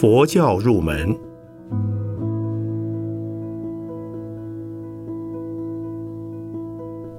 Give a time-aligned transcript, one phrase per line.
[0.00, 1.14] 佛教入门，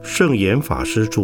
[0.02, 1.22] 圣严法师著。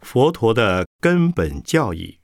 [0.00, 2.17] 佛陀的根本教义。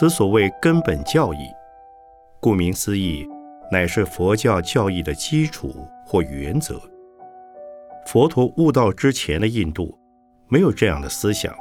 [0.00, 1.46] 此所谓根本教义，
[2.40, 3.28] 顾名思义，
[3.70, 6.80] 乃是佛教教义的基础或原则。
[8.06, 9.94] 佛陀悟道之前的印度，
[10.48, 11.54] 没有这样的思想。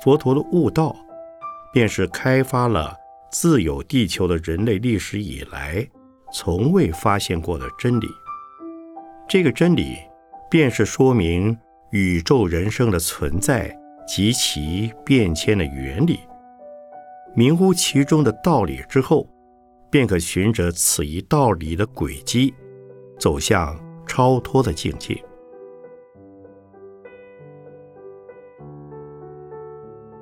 [0.00, 0.94] 佛陀的悟道，
[1.72, 2.96] 便是开发了
[3.32, 5.84] 自有地球的人类历史以来
[6.32, 8.06] 从未发现过的真理。
[9.26, 9.96] 这个真理，
[10.48, 11.58] 便是说明
[11.90, 13.76] 宇宙人生的存在
[14.06, 16.20] 及其变迁的原理。
[17.36, 19.28] 明乎其中的道理之后，
[19.90, 22.54] 便可循着此一道理的轨迹，
[23.18, 23.76] 走向
[24.06, 25.20] 超脱的境界。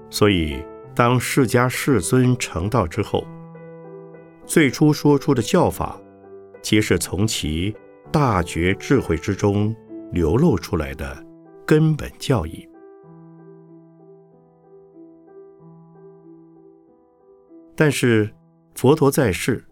[0.08, 0.62] 所以，
[0.94, 3.24] 当释迦世尊成道之后，
[4.47, 6.00] 最初说出的教法，
[6.62, 7.74] 皆是从其
[8.10, 9.74] 大觉智慧之中
[10.12, 11.16] 流露出来的
[11.66, 12.66] 根本教义。
[17.75, 18.33] 但是，
[18.75, 19.67] 佛陀在世，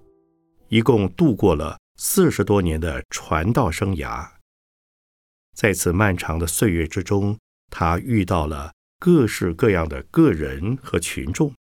[0.68, 4.28] 一共度过了四十多年的传道生涯。
[5.54, 7.38] 在此漫长的岁月之中，
[7.70, 11.54] 他遇到了各式各样的个人和群众，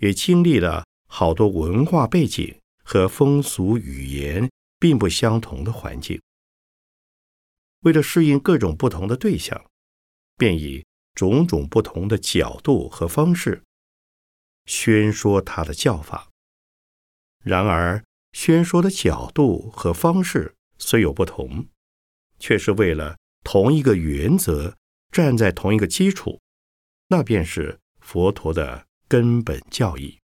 [0.00, 6.20] 也经历了好多文化背景和风俗语言并不相同的环境。
[7.80, 9.62] 为了适应各种不同的对象，
[10.38, 10.82] 便以
[11.14, 13.62] 种种不同的角度和方式。
[14.66, 16.30] 宣说他的教法，
[17.42, 21.68] 然而宣说的角度和方式虽有不同，
[22.38, 24.76] 却是为了同一个原则，
[25.12, 26.40] 站在同一个基础，
[27.08, 30.18] 那便是佛陀的根本教义。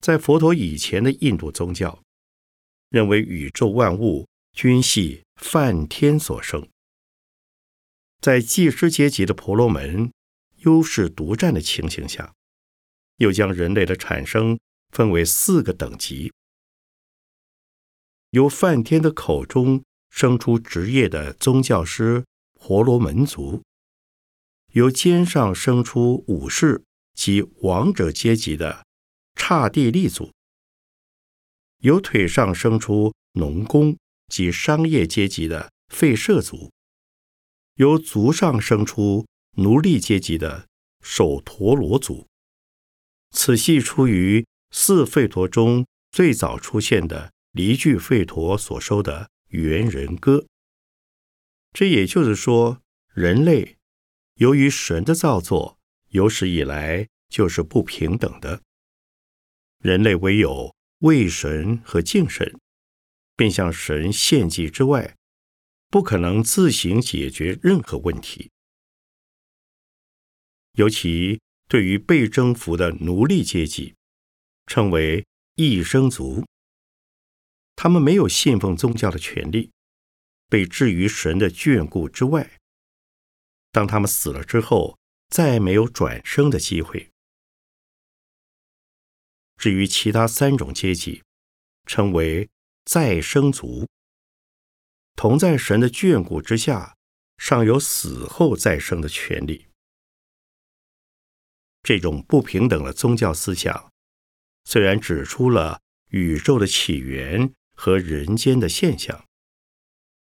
[0.00, 2.02] 在佛陀以前的印度宗教，
[2.90, 6.68] 认为宇宙万物均系梵天所生。
[8.22, 10.12] 在祭师阶级的婆罗门
[10.58, 12.32] 优势独占的情形下，
[13.16, 14.60] 又将人类的产生
[14.92, 16.32] 分为四个等级：
[18.30, 23.60] 由梵天的口中生出职业的宗教师婆罗门族；
[24.70, 26.84] 由肩上生出武士
[27.14, 28.86] 及王者阶级的
[29.34, 30.30] 刹帝利族；
[31.78, 33.96] 由腿上生出农工
[34.28, 36.70] 及商业阶级的吠舍族。
[37.76, 40.68] 由族上生出奴隶阶级的
[41.00, 42.26] 首陀罗族，
[43.30, 50.46] 此系出于四吠陀中最早出现的离句吠陀所收的猿人歌。
[51.72, 52.80] 这也就是说，
[53.14, 53.76] 人类
[54.34, 55.78] 由于神的造作，
[56.10, 58.60] 有史以来就是不平等的。
[59.78, 62.54] 人类唯有为神和敬神，
[63.36, 65.16] 并向神献祭之外。
[65.92, 68.50] 不可能自行解决任何问题，
[70.72, 71.38] 尤其
[71.68, 73.94] 对于被征服的奴隶阶级，
[74.66, 75.26] 称为
[75.56, 76.46] 异生族。
[77.76, 79.70] 他们没有信奉宗教的权利，
[80.48, 82.58] 被置于神的眷顾之外。
[83.70, 84.98] 当他们死了之后，
[85.28, 87.10] 再没有转生的机会。
[89.58, 91.22] 至于其他三种阶级，
[91.86, 92.48] 称为
[92.86, 93.86] 再生族。
[95.14, 96.96] 同在神的眷顾之下，
[97.38, 99.68] 尚有死后再生的权利。
[101.82, 103.92] 这种不平等的宗教思想，
[104.64, 109.24] 虽然指出了宇宙的起源和人间的现象，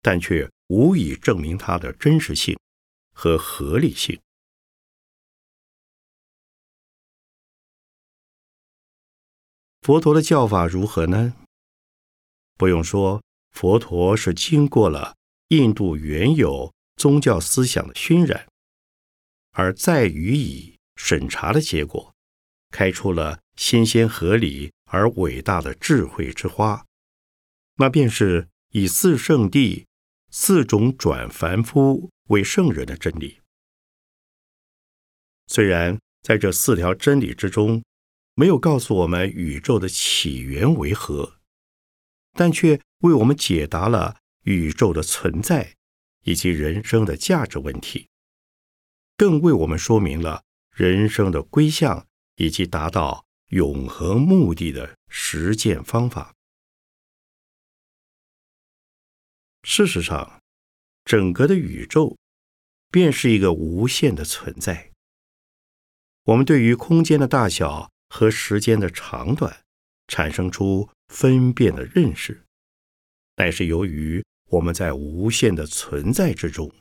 [0.01, 2.59] 但却无以证明它的真实性
[3.13, 4.21] 和合理性。
[9.83, 11.35] 佛陀的教法如何呢？
[12.57, 13.23] 不用说。
[13.53, 15.17] 佛陀是经过了
[15.49, 18.49] 印度原有宗教思想的熏染，
[19.53, 22.13] 而再予以审查的结果，
[22.71, 26.85] 开出了新鲜、合理而伟大的智慧之花。
[27.77, 29.87] 那便是以四圣地、
[30.31, 33.41] 四种转凡夫为圣人的真理。
[35.47, 37.83] 虽然在这四条真理之中，
[38.35, 41.39] 没有告诉我们宇宙的起源为何。
[42.35, 45.77] 但却为我们解答了宇宙的存在
[46.23, 48.09] 以及人生的价值问题，
[49.17, 50.43] 更为我们说明了
[50.75, 52.07] 人生的归向
[52.37, 56.35] 以及达到永恒目的的实践方法。
[59.65, 60.41] 事实上，
[61.05, 62.17] 整个的宇宙
[62.91, 64.91] 便是一个无限的存在。
[66.25, 69.65] 我们对于空间的大小和时间的长短
[70.07, 72.45] 产生出分辨的认识，
[73.37, 76.73] 乃是由于我们在无限的存在之中，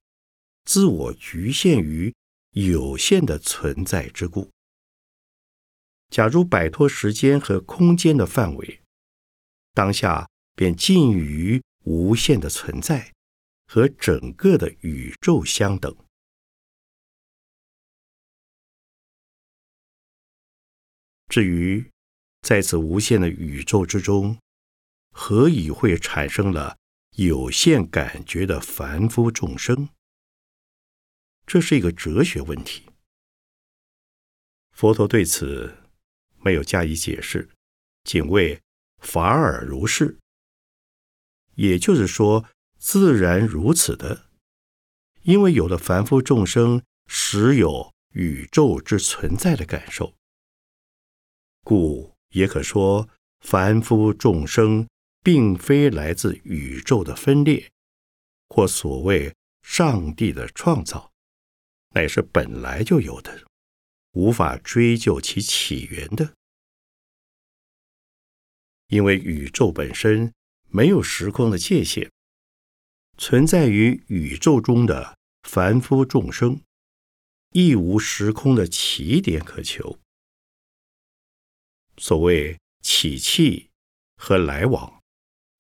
[0.65, 2.13] 自我局限于
[2.51, 4.50] 有限的存在之故。
[6.09, 8.81] 假如摆脱时间和空间的范围，
[9.74, 13.13] 当下便近于无限的存在，
[13.68, 15.95] 和整个的宇宙相等。
[21.30, 21.89] 至于
[22.42, 24.38] 在此无限的宇宙之中，
[25.12, 26.78] 何以会产生了
[27.18, 29.90] 有限感觉的凡夫众生？
[31.46, 32.86] 这是一个哲学问题。
[34.72, 35.78] 佛陀对此
[36.38, 37.50] 没有加以解释，
[38.04, 38.62] 仅谓
[39.00, 40.18] 法尔如是。
[41.56, 42.46] 也就是说，
[42.80, 44.30] 自然如此的，
[45.24, 50.16] 因为有了凡夫众生实有宇宙之存在的感受。
[51.63, 53.10] 故也可说，
[53.42, 54.88] 凡夫众生
[55.23, 57.71] 并非来自宇宙的分裂，
[58.50, 61.12] 或所谓上帝的创造，
[61.89, 63.45] 乃是本来就有的，
[64.13, 66.33] 无法追究其起源的。
[68.88, 70.33] 因为宇宙本身
[70.69, 72.12] 没有时空的界限，
[73.17, 76.62] 存在于宇宙中的凡夫众生，
[77.51, 80.00] 亦无时空的起点可求。
[81.97, 83.69] 所谓起气
[84.17, 85.00] 和来往，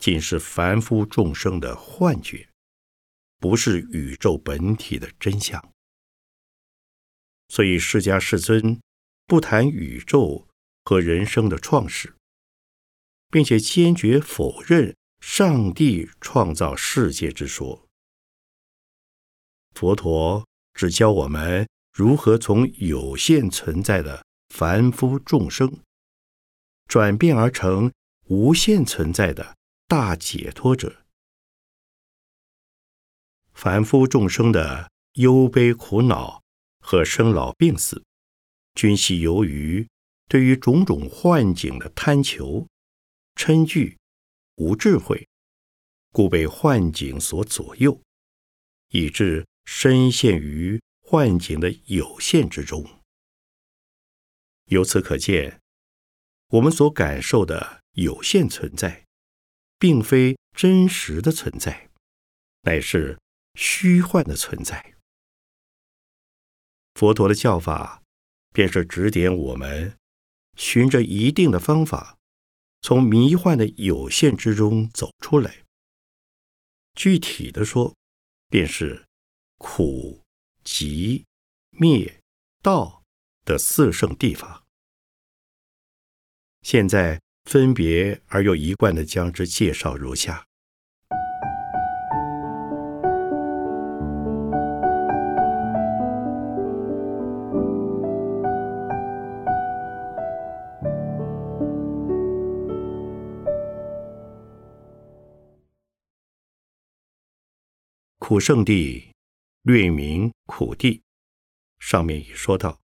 [0.01, 2.49] 仅是凡夫众生的幻觉，
[3.37, 5.71] 不是宇宙本体的真相。
[7.49, 8.81] 所以释迦世尊
[9.27, 10.47] 不谈宇宙
[10.85, 12.15] 和人生的创始，
[13.29, 17.87] 并且坚决否认上帝创造世界之说。
[19.75, 25.79] 佛陀只教我们如何从有限存在的凡夫众生。
[26.87, 27.93] 转变而成
[28.25, 29.55] 无限存在的
[29.91, 31.03] 大解脱者，
[33.51, 36.41] 凡夫众生的忧悲苦恼
[36.79, 38.01] 和生老病死，
[38.73, 39.85] 均系由于
[40.29, 42.65] 对于种种幻境的贪求、
[43.35, 43.97] 嗔惧、
[44.55, 45.27] 无智慧，
[46.13, 48.01] 故被幻境所左右，
[48.91, 53.01] 以致深陷于幻境的有限之中。
[54.67, 55.59] 由此可见。
[56.47, 59.05] 我们所感受的有限存在，
[59.81, 61.89] 并非真实的存在，
[62.61, 63.17] 乃是
[63.55, 64.95] 虚幻的存在。
[66.93, 68.03] 佛陀的教法，
[68.53, 69.97] 便是指点我们，
[70.55, 72.19] 循着一定的方法，
[72.83, 75.63] 从迷幻的有限之中走出来。
[76.93, 77.95] 具体的说，
[78.49, 79.07] 便是
[79.57, 80.21] 苦、
[80.63, 81.25] 集、
[81.71, 82.21] 灭、
[82.61, 83.01] 道
[83.43, 84.63] 的四圣地法。
[86.61, 90.47] 现在分别而又一贯的将之介绍如下：
[108.17, 109.11] 苦圣地，
[109.63, 111.01] 略名苦地。
[111.79, 112.79] 上面已说到，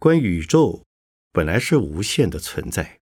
[0.00, 0.83] 关宇宙。
[1.34, 3.00] 本来是无限的存在，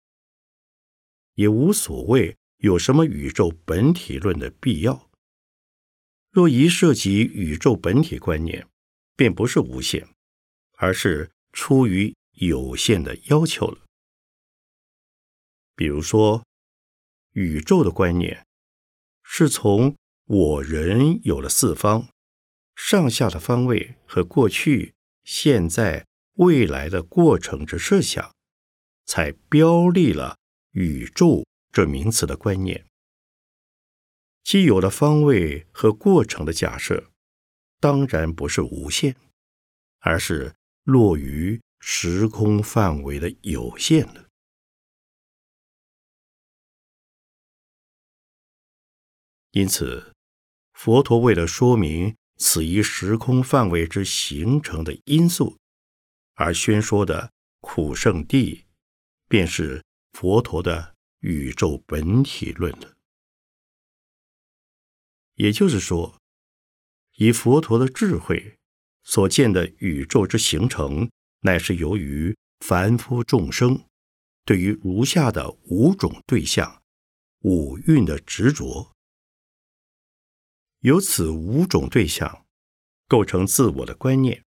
[1.36, 5.10] 也无所谓有什么宇宙本体论的必要。
[6.30, 8.68] 若一涉及宇宙本体观念，
[9.16, 10.10] 便不是无限，
[10.74, 13.86] 而是出于有限的要求了。
[15.74, 16.46] 比如说，
[17.32, 18.46] 宇宙的观念
[19.24, 22.10] 是从我人有了四方、
[22.76, 24.94] 上下的方位和过去、
[25.24, 26.07] 现在。
[26.38, 28.34] 未来的过程之设想，
[29.06, 30.38] 才标立了
[30.72, 32.86] 宇宙这名词的观念。
[34.44, 37.12] 既有了方位和过程的假设，
[37.80, 39.16] 当然不是无限，
[40.00, 44.28] 而是落于时空范围的有限了。
[49.52, 50.14] 因此，
[50.74, 55.58] 佛陀为了说明此一时空范围之形成的因素。
[56.38, 58.66] 而宣说的苦圣地，
[59.28, 62.96] 便是佛陀的宇宙本体论了。
[65.34, 66.20] 也就是说，
[67.16, 68.56] 以佛陀的智慧
[69.04, 71.10] 所见的宇宙之形成，
[71.42, 73.86] 乃是由于凡夫众生
[74.46, 76.84] 对于如下的五种对象、
[77.40, 78.92] 五蕴的执着，
[80.82, 82.46] 由此五种对象
[83.08, 84.44] 构成自我的观念。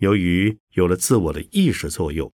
[0.00, 2.32] 由于有了自我的意识作用，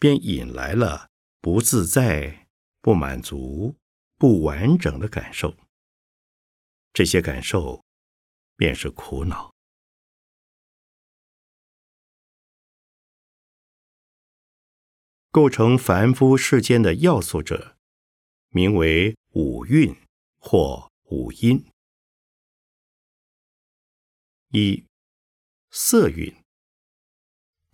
[0.00, 1.08] 便引来了
[1.40, 2.48] 不自在、
[2.80, 3.76] 不满足、
[4.16, 5.56] 不完整的感受。
[6.92, 7.84] 这些感受
[8.56, 9.54] 便是苦恼。
[15.30, 17.76] 构成凡夫世间的要素者，
[18.48, 19.94] 名为五蕴
[20.38, 21.64] 或五阴。
[24.50, 24.84] 一
[25.70, 26.45] 色蕴。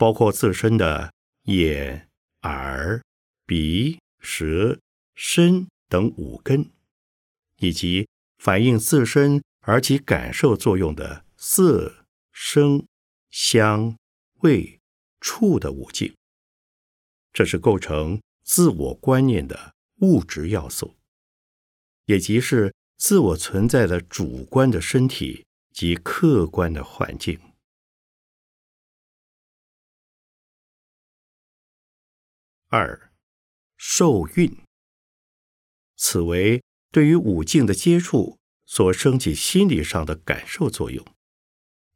[0.02, 2.08] 包括自身的眼、
[2.42, 3.00] 耳、
[3.46, 4.80] 鼻、舌、
[5.14, 6.68] 身等五根，
[7.58, 12.84] 以及反映自身而起感受作用的色、声、
[13.30, 13.96] 香、
[14.40, 14.80] 味、
[15.20, 16.12] 触的五境，
[17.32, 20.96] 这是构成自我观念的物质要素，
[22.06, 27.51] 也即是自我存在的主观的身体及客观的环境。
[32.74, 33.12] 二
[33.76, 34.64] 受孕，
[35.96, 41.06] 此为对于五境的接触所升起心理上的感受作用，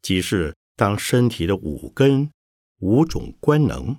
[0.02, 2.30] 即是当身体的五根、
[2.80, 3.98] 五种官能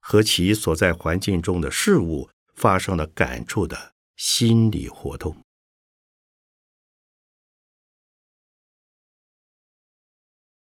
[0.00, 5.44] 和其所在环境中的事物发生了感触的心理活动。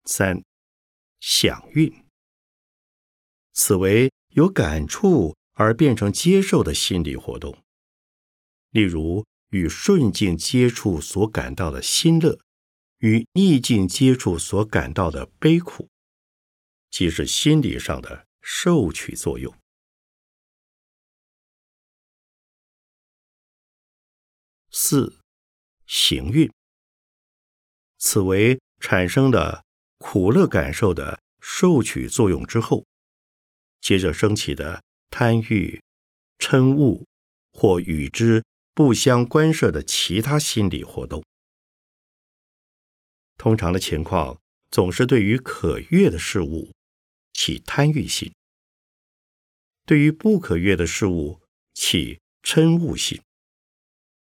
[0.05, 0.45] 三
[1.21, 2.05] 想运，
[3.55, 4.12] 此为。
[4.33, 7.62] 由感触而变成接受的心理活动，
[8.71, 12.39] 例如与顺境接触所感到的心乐，
[12.99, 15.91] 与逆境接触所感到的悲苦，
[16.91, 19.55] 即是心理上的受取作用。
[24.71, 25.21] 四
[25.87, 26.51] 行运，
[27.99, 29.62] 此为产生的
[29.99, 32.87] 苦乐感受的受取作用之后。
[33.83, 35.83] 接着升起的贪欲、
[36.39, 37.05] 嗔恶，
[37.53, 41.23] 或与之不相关涉的其他心理活动，
[43.37, 46.73] 通常的情况总是对于可悦的事物
[47.35, 48.33] 起贪欲心，
[49.85, 51.43] 对于不可悦的事物
[51.75, 53.21] 起嗔恶心。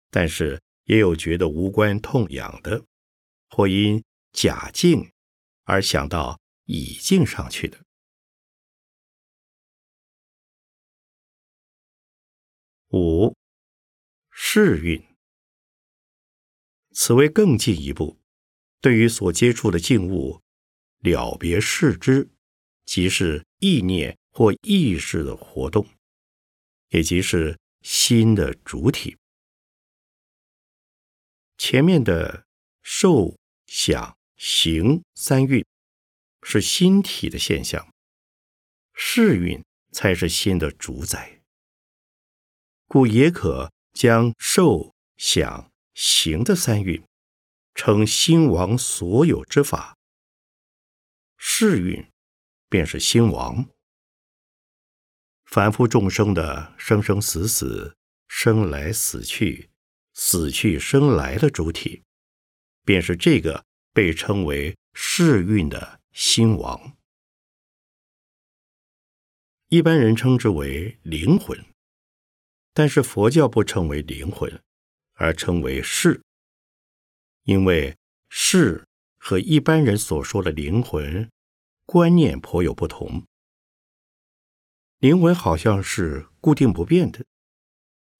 [0.10, 2.83] 但是也有觉得无关痛痒的，
[3.50, 5.12] 或因假境
[5.63, 7.79] 而想到已境上去的。
[12.93, 13.35] 五
[14.29, 15.03] 世运，
[16.91, 18.19] 此为更进一步，
[18.81, 20.43] 对于所接触的静物
[21.00, 22.29] 了别视之，
[22.85, 25.89] 即是意念或意识的活动，
[26.89, 29.17] 也即是心的主体。
[31.57, 32.45] 前面的
[32.83, 33.35] 受、
[33.65, 35.65] 想、行三运
[36.43, 37.91] 是心体的现象，
[38.93, 41.42] 世运才是心的主宰。
[42.93, 47.03] 故也可将受、想、行的三运
[47.73, 49.97] 称心王所有之法。
[51.35, 52.05] 世运
[52.69, 53.67] 便是心王。
[55.45, 57.95] 凡夫众生的生生死死、
[58.27, 59.71] 生来死去、
[60.13, 62.03] 死去生来的主体，
[62.85, 66.95] 便是这个被称为世运的心王。
[69.69, 71.72] 一般人称之为灵魂。
[72.73, 74.61] 但是佛教不称为灵魂，
[75.13, 76.23] 而称为世，
[77.43, 77.95] 因为
[78.29, 78.87] 世
[79.17, 81.29] 和一般人所说的灵魂
[81.85, 83.23] 观念颇有不同。
[84.97, 87.23] 灵魂好像是固定不变的，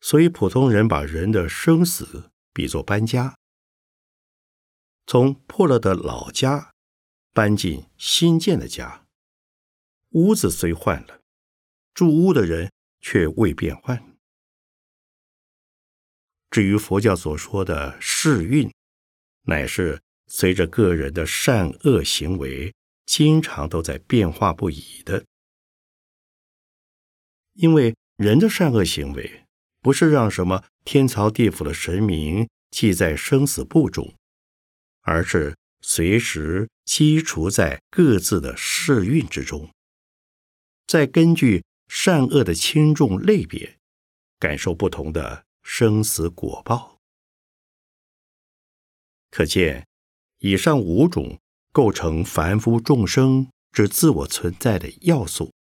[0.02, 3.36] 所以普通人把人的生死比作搬家，
[5.08, 6.74] 从破了的老家
[7.34, 9.08] 搬进新建的家，
[10.10, 11.22] 屋子虽换了，
[11.94, 14.13] 住屋的人却未变换。
[16.54, 18.72] 至于佛教所说的世运，
[19.48, 22.72] 乃是随着个人的善恶行为，
[23.08, 25.26] 经常都在变化不已的。
[27.54, 29.46] 因为人的善恶行为，
[29.82, 34.14] 不是让什么天曹地府的神明记在生死簿中，
[35.02, 39.72] 而是随时积除在各自的世运之中，
[40.86, 43.80] 再根据善恶的轻重类别，
[44.38, 45.46] 感受不同的。
[45.64, 47.00] 生死果报。
[49.32, 49.88] 可见，
[50.38, 51.40] 以上五种
[51.72, 55.52] 构成凡夫众生之自我存在的要素，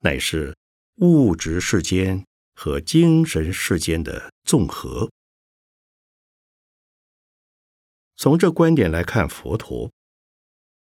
[0.00, 0.56] 乃是
[0.96, 5.08] 物质世间和精神世间的综合。
[8.16, 9.92] 从这观点来看，佛陀，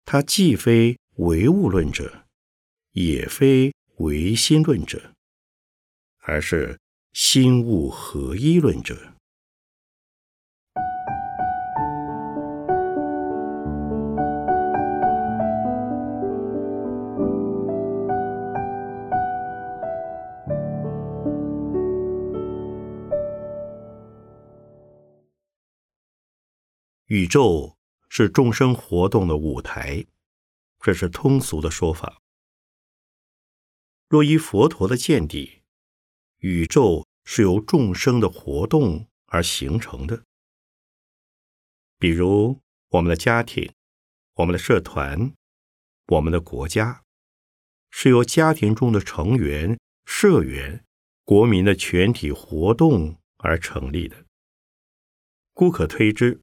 [0.05, 2.27] 他既非唯物论者，
[2.91, 5.15] 也非唯心论者，
[6.19, 6.79] 而是
[7.13, 9.13] 心物合一论者。
[27.05, 27.77] 宇宙
[28.09, 30.03] 是众生活动的舞台，
[30.79, 32.23] 这是通俗的说法。
[34.09, 35.62] 若依佛陀的见地，
[36.43, 40.23] 宇宙是由众生的活动而形成的。
[41.97, 42.59] 比如
[42.89, 43.71] 我们的家庭、
[44.35, 45.33] 我们的社团、
[46.07, 47.03] 我们的国家，
[47.89, 50.83] 是由家庭中的成员、社员、
[51.23, 54.25] 国民的全体活动而成立的。
[55.53, 56.41] 故可推之。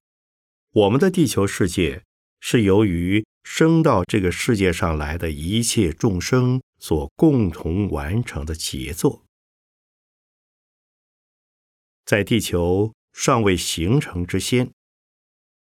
[0.73, 2.05] 我们的地球世界
[2.41, 9.27] 是由于生到这个世界上来的一切众生所共同完成的杰作。
[12.11, 14.73] 在地球尚未形成之先，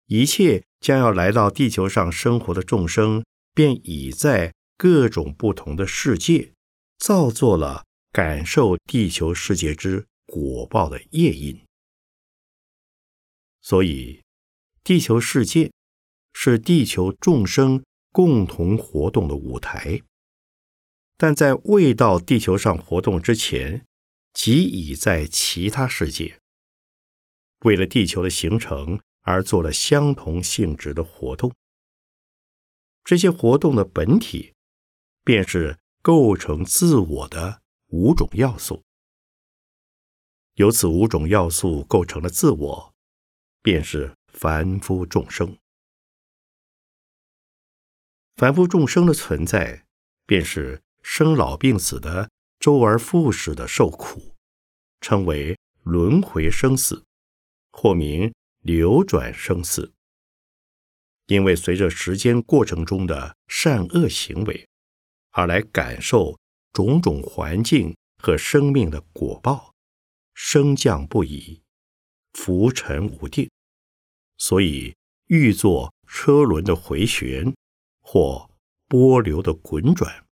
[0.08, 6.52] 一切将要来到地球上生活的众生，便已在各种不同的世界
[6.98, 11.62] 造作了感受地球世界之果报的业因，
[13.62, 14.24] 所以。
[14.84, 15.72] 地球世界
[16.34, 20.02] 是地球众生共同活动的舞台，
[21.16, 23.86] 但在未到地球上活动之前，
[24.34, 26.39] 即已在其他世界。
[27.60, 31.54] 为了地球的形成而做了相同性质的活动。
[33.04, 34.54] 这些活动的本体，
[35.24, 38.84] 便是构成自我的五种要素。
[40.56, 42.94] 由此五种要素构成了自我，
[43.62, 44.14] 便是。
[44.32, 45.58] 凡夫众生，
[48.36, 49.86] 凡夫众生的存在，
[50.28, 54.36] 便是生老病死的周而复始的受苦，
[55.02, 57.04] 称为轮回生死，
[57.72, 59.92] 或名流转生死。
[61.28, 64.68] 因为随着时间过程中的善恶行为，
[65.32, 66.40] 而来感受
[66.74, 69.74] 种种环境和生命的果报，
[70.34, 71.62] 升降不已，
[72.34, 73.48] 浮沉无定。
[74.38, 74.96] 所以，
[75.28, 77.54] 欲作车轮的回旋，
[78.02, 78.50] 或
[78.88, 80.26] 波流的滚转。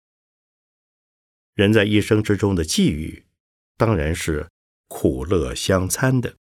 [1.55, 3.25] 人在一生之中的际遇，
[3.77, 4.49] 当然是
[4.87, 6.37] 苦乐相参的。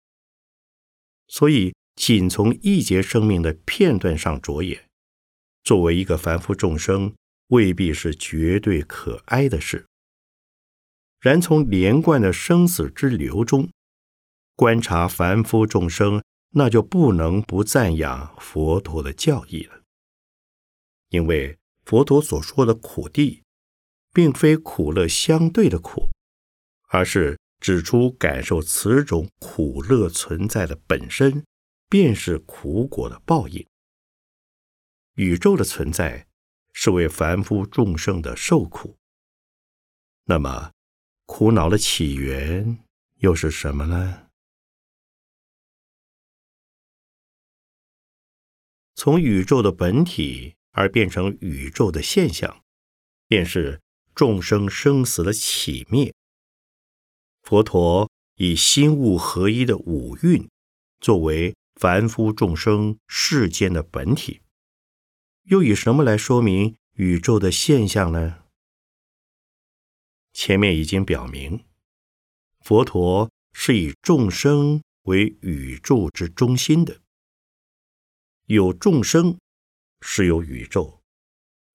[1.31, 4.85] 所以，仅从一节生命的片段上着眼，
[5.63, 7.15] 作为一个凡夫众生，
[7.47, 9.85] 未必是绝对可哀的事。
[11.21, 13.69] 然从连贯的生死之流中，
[14.55, 16.21] 观察凡夫众生。
[16.53, 19.83] 那就不能不赞扬佛陀的教义了，
[21.07, 23.43] 因为佛陀所说的苦地，
[24.11, 26.09] 并非苦乐相对的苦，
[26.89, 31.45] 而是指出感受此种苦乐存在的本身，
[31.87, 33.65] 便是苦果的报应。
[35.13, 36.27] 宇宙的存在
[36.73, 38.97] 是为凡夫众生的受苦，
[40.25, 40.71] 那么
[41.25, 42.83] 苦恼的起源
[43.17, 44.27] 又是什么呢？
[48.95, 52.63] 从宇宙的本体而变成宇宙的现象，
[53.27, 53.81] 便是
[54.15, 56.13] 众生生死的起灭。
[57.43, 60.49] 佛陀以心物合一的五蕴
[60.99, 64.41] 作为凡夫众生世间的本体，
[65.43, 68.43] 又以什么来说明宇宙的现象呢？
[70.33, 71.65] 前面已经表明，
[72.61, 77.01] 佛陀是以众生为宇宙之中心的。
[78.45, 79.37] 有众生，
[80.01, 81.01] 是有宇宙；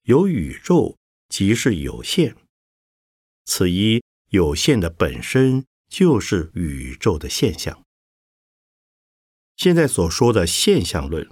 [0.03, 0.97] 有宇宙，
[1.29, 2.37] 即是有限。
[3.45, 7.83] 此一有限的本身，就是宇宙的现象。
[9.57, 11.29] 现在所说的现象论，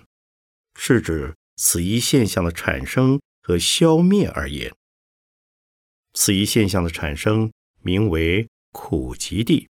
[0.78, 4.74] 是指此一现象的产生和消灭而言。
[6.14, 7.52] 此一现象的产生，
[7.82, 9.68] 名为苦集地，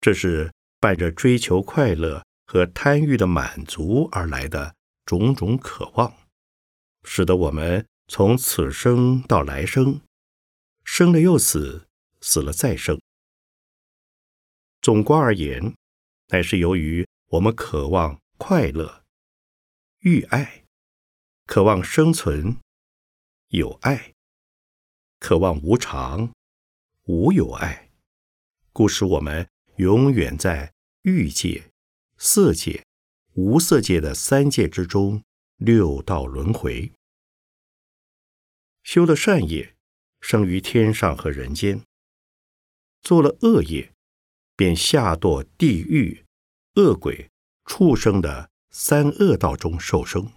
[0.00, 2.22] 这是伴着追求快乐。
[2.44, 4.74] 和贪欲的满足而来的
[5.06, 6.14] 种种渴望，
[7.02, 10.02] 使得我们从此生到来生，
[10.84, 11.86] 生了又死，
[12.22, 12.98] 死了再生。
[14.80, 15.74] 总观而言，
[16.28, 19.04] 乃是由于我们渴望快乐、
[20.00, 20.64] 欲爱，
[21.46, 22.56] 渴望生存，
[23.48, 24.14] 有爱；
[25.18, 26.32] 渴望无常，
[27.04, 27.90] 无有爱。
[28.72, 31.70] 故使我们永远在欲界、
[32.16, 32.84] 色界、
[33.34, 35.22] 无色界的三界之中
[35.56, 36.90] 六道轮回。
[38.82, 39.76] 修了善业，
[40.20, 41.84] 生于天上和人间；
[43.02, 43.92] 做了恶业，
[44.56, 46.24] 便下堕地狱、
[46.76, 47.30] 恶鬼、
[47.64, 50.32] 畜生的三恶道中受生。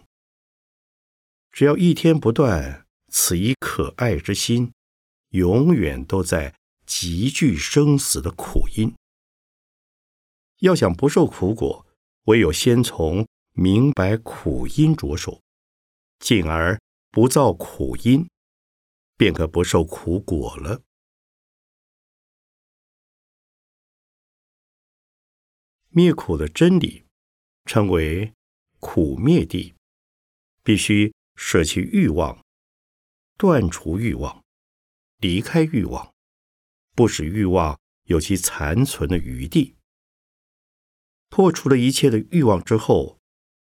[1.52, 4.74] 只要一天不断此一可爱之心，
[5.30, 6.54] 永远都在。
[6.88, 8.94] 极具生死的苦因，
[10.60, 11.84] 要想不受苦果，
[12.26, 15.42] 唯有先从明白苦因着手，
[16.20, 18.30] 进而不造苦因，
[19.18, 20.80] 便可不受苦果了。
[25.98, 27.06] 灭苦的真理，
[27.64, 28.34] 称为
[28.82, 29.76] 苦灭地，
[30.62, 32.44] 必须舍弃欲望，
[33.38, 34.44] 断除欲望，
[35.20, 36.14] 离开欲望。
[36.96, 39.78] 不使欲望有其残存的余地，
[41.30, 43.18] 破除了一切的欲望之后，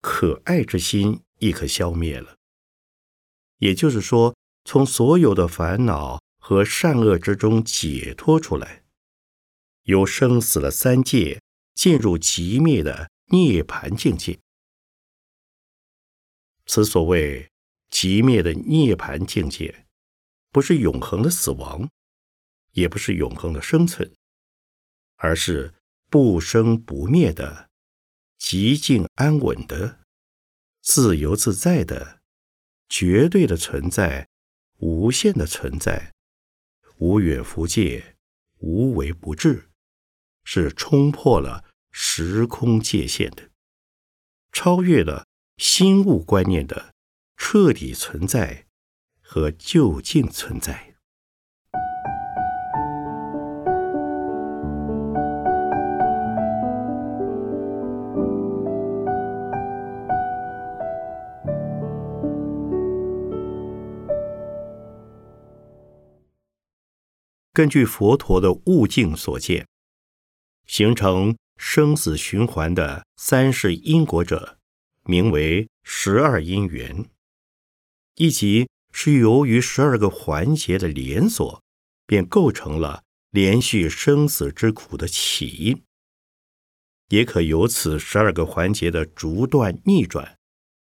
[0.00, 2.36] 可爱之心亦可消灭了。
[3.58, 8.82] 也就是说，从所有的烦恼和善恶之中解脱出来，
[9.84, 11.40] 由生死的三界
[11.78, 14.36] 进入极灭的涅盘境界。
[16.66, 17.48] 此所谓
[17.88, 19.86] 极灭的涅盘境界，
[20.50, 21.88] 不是永恒的死亡。
[22.72, 24.12] 也不是永恒的生存，
[25.16, 25.74] 而是
[26.10, 27.70] 不生不灭的、
[28.36, 30.00] 极静安稳的、
[30.82, 32.20] 自由自在的、
[32.88, 34.28] 绝对的存在、
[34.78, 36.12] 无限的存在、
[36.98, 38.16] 无远弗届、
[38.58, 39.70] 无为不至，
[40.44, 41.64] 是冲破了
[42.00, 43.50] 时空界限的，
[44.52, 46.94] 超越了心物观念的
[47.36, 48.66] 彻底存在
[49.20, 50.94] 和究竟存在。
[67.52, 69.66] 根据佛陀的悟境所见，
[70.64, 74.58] 形成生死循环的三世因果者，
[75.02, 77.04] 名为十二因缘。
[78.14, 81.62] 一即是由于十二个环节的连锁，
[82.06, 85.82] 便构成了连续生死之苦的起因，
[87.08, 90.38] 也可由此十二个环节的逐断逆转，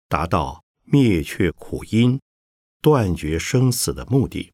[0.07, 2.19] 达到灭却苦因、
[2.81, 4.51] 断绝生死的目的。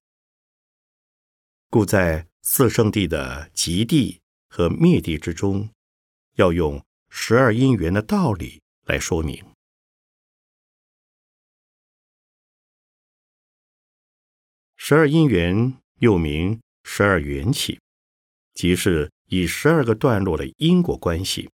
[1.69, 5.69] 故在四圣地的极地和灭地之中，
[6.37, 9.43] 要用十二因缘的道理来说明。
[14.75, 17.79] 十二因缘又名十二缘起，
[18.53, 21.49] 即是以十二个段落的因果关系，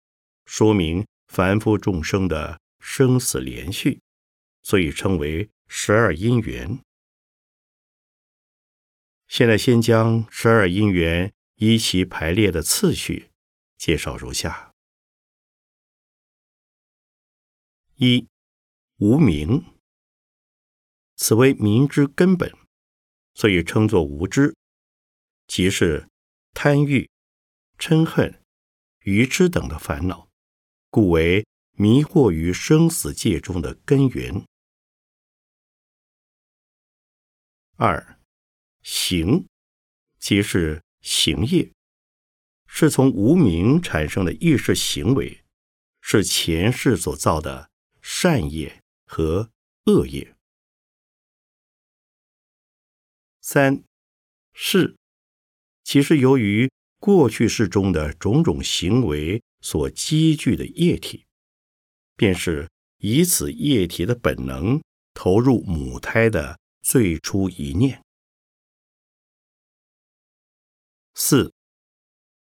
[0.45, 3.99] 说明凡夫众生的生死连续，
[4.63, 6.79] 所以称为十二因缘。
[9.27, 13.29] 现在先将十二因缘依其排列的次序
[13.77, 14.68] 介绍如下：
[18.01, 18.25] 一、
[18.99, 19.61] 无明，
[21.17, 22.49] 此为明之根本，
[23.33, 24.55] 所以称作无知，
[25.47, 26.07] 即是
[26.53, 27.09] 贪欲、
[27.77, 28.41] 嗔恨、
[28.99, 30.29] 愚痴等的烦恼，
[30.89, 34.45] 故为迷惑于生死界中的根源。
[37.75, 38.17] 二。
[38.81, 39.45] 行，
[40.19, 41.69] 即是行业，
[42.65, 45.43] 是从无名产生的意识行为，
[45.99, 47.68] 是前世所造的
[48.11, 49.51] 善业和
[49.85, 50.35] 恶业。
[53.39, 53.83] 三
[54.51, 54.97] 是，
[55.83, 61.27] 其实由于过去世中的种种行为所积聚的液体，
[62.15, 62.67] 便是
[62.97, 64.81] 以此液体的本能
[65.13, 68.03] 投入母胎的最初一念。
[71.13, 71.53] 四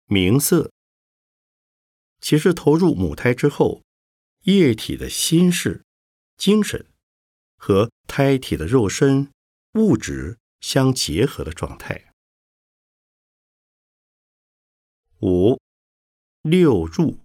[0.06, 0.72] 明色，
[2.22, 3.84] 其实投入母胎之后，
[4.48, 5.84] 液体的心事、
[6.38, 6.86] 精神
[7.58, 9.30] 和胎体的肉身
[9.74, 12.14] 物质相结合的状态。
[15.20, 15.60] 五
[16.44, 17.20] 六入，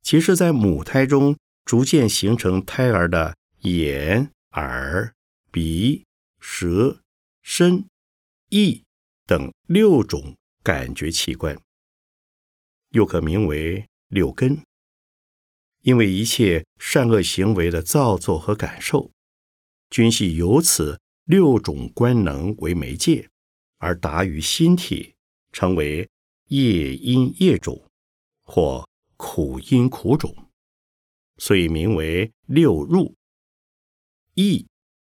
[0.00, 5.14] 其实，在母胎中逐渐形成胎儿的眼、耳、
[5.50, 6.06] 鼻、
[6.40, 7.02] 舌、
[7.42, 7.84] 身、
[8.48, 8.82] 意。
[9.24, 11.56] 等六种感觉器官，
[12.90, 14.62] 又可名为六根。
[15.82, 19.10] 因为一切善恶行为的造作和感受，
[19.90, 23.28] 均系由此六种官能为媒介，
[23.78, 25.14] 而达于心体，
[25.50, 26.08] 成为
[26.48, 27.84] 业因业种，
[28.44, 30.32] 或苦因苦种，
[31.38, 33.14] 所以名为六入。
[34.34, 34.66] 意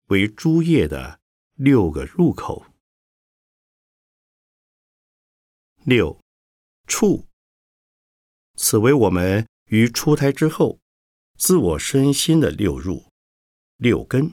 [0.07, 1.21] 为诸业的
[1.55, 2.65] 六个入口。
[5.85, 6.19] 六
[6.87, 7.27] 处，
[8.57, 9.47] 此为我们。
[9.73, 10.81] 于出胎之后，
[11.39, 13.07] 自我身心的六入、
[13.79, 14.33] 六根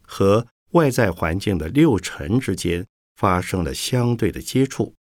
[0.00, 4.94] 和外在环境的六尘之间发生了相对的接触。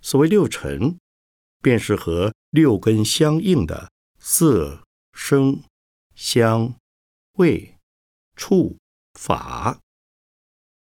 [0.00, 0.98] 所谓六尘，
[1.60, 5.62] 便是和六根相应的色、声、
[6.14, 6.74] 香、
[7.32, 7.76] 味、
[8.34, 8.78] 触、
[9.12, 9.78] 法，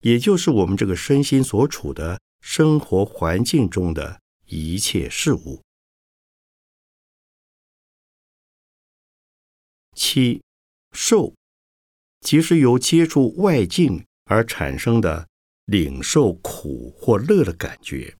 [0.02, 5.60] 也就是我们这个身心所处的生活环境中的一切事物。
[9.94, 10.42] 七
[10.92, 11.34] 受，
[12.20, 15.28] 即是由接触外境而产生的
[15.64, 18.16] 领受苦或乐的感觉。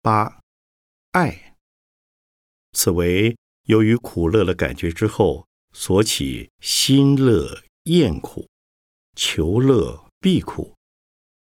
[0.00, 0.40] 八
[1.12, 1.56] 爱，
[2.72, 8.48] 此为由于苦乐的感觉之后所起心乐厌苦、
[9.14, 10.74] 求乐避苦，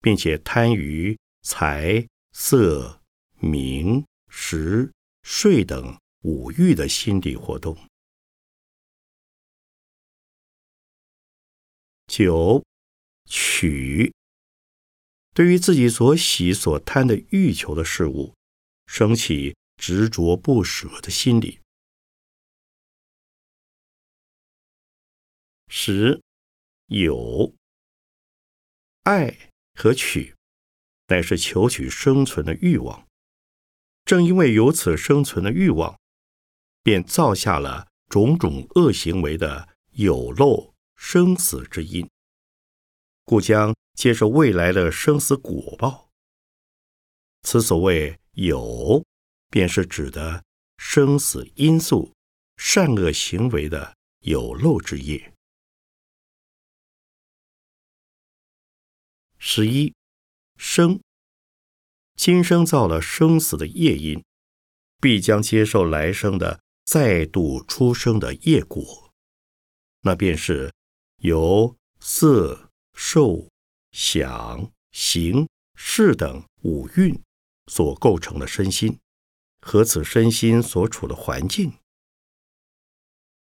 [0.02, 3.02] 并且贪于财色
[3.40, 4.92] 名食。
[5.22, 7.78] 睡等五欲的心理活动。
[12.08, 12.66] 九
[13.26, 14.12] 取，
[15.34, 18.36] 对于自己所喜所贪的欲求的事物，
[18.88, 21.60] 升起执着不舍的心理。
[25.68, 26.20] 十
[26.88, 27.54] 有
[29.04, 30.36] 爱和取，
[31.08, 33.09] 乃是求取生存的欲望。
[34.10, 36.00] 正因为有此生存的欲望，
[36.82, 42.10] 便造下了种种恶行为的有漏生死之因，
[43.24, 46.10] 故将接受未来的生死果报。
[47.44, 49.06] 此所谓有，
[49.52, 50.44] 便是指的
[50.80, 52.12] 生死因素、
[52.58, 55.32] 善恶行为的有漏之业。
[59.38, 59.94] 十一
[60.58, 61.00] 生。
[62.20, 64.22] 今生造了生死的业因，
[65.00, 69.14] 必将接受来生的再度出生的业果，
[70.02, 70.74] 那便是
[71.22, 73.48] 由色、受、
[73.94, 77.18] 想、行、识等五蕴
[77.68, 79.00] 所构成的身心，
[79.62, 81.72] 和此身心所处的环境。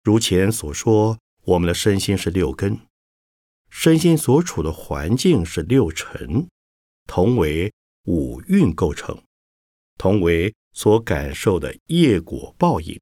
[0.04, 2.78] 如前所说，我们的身心是六根，
[3.70, 6.46] 身心所处的环境是六尘，
[7.06, 7.72] 同为。
[8.08, 9.22] 五蕴构成，
[9.98, 12.98] 同为所感受的业果报应。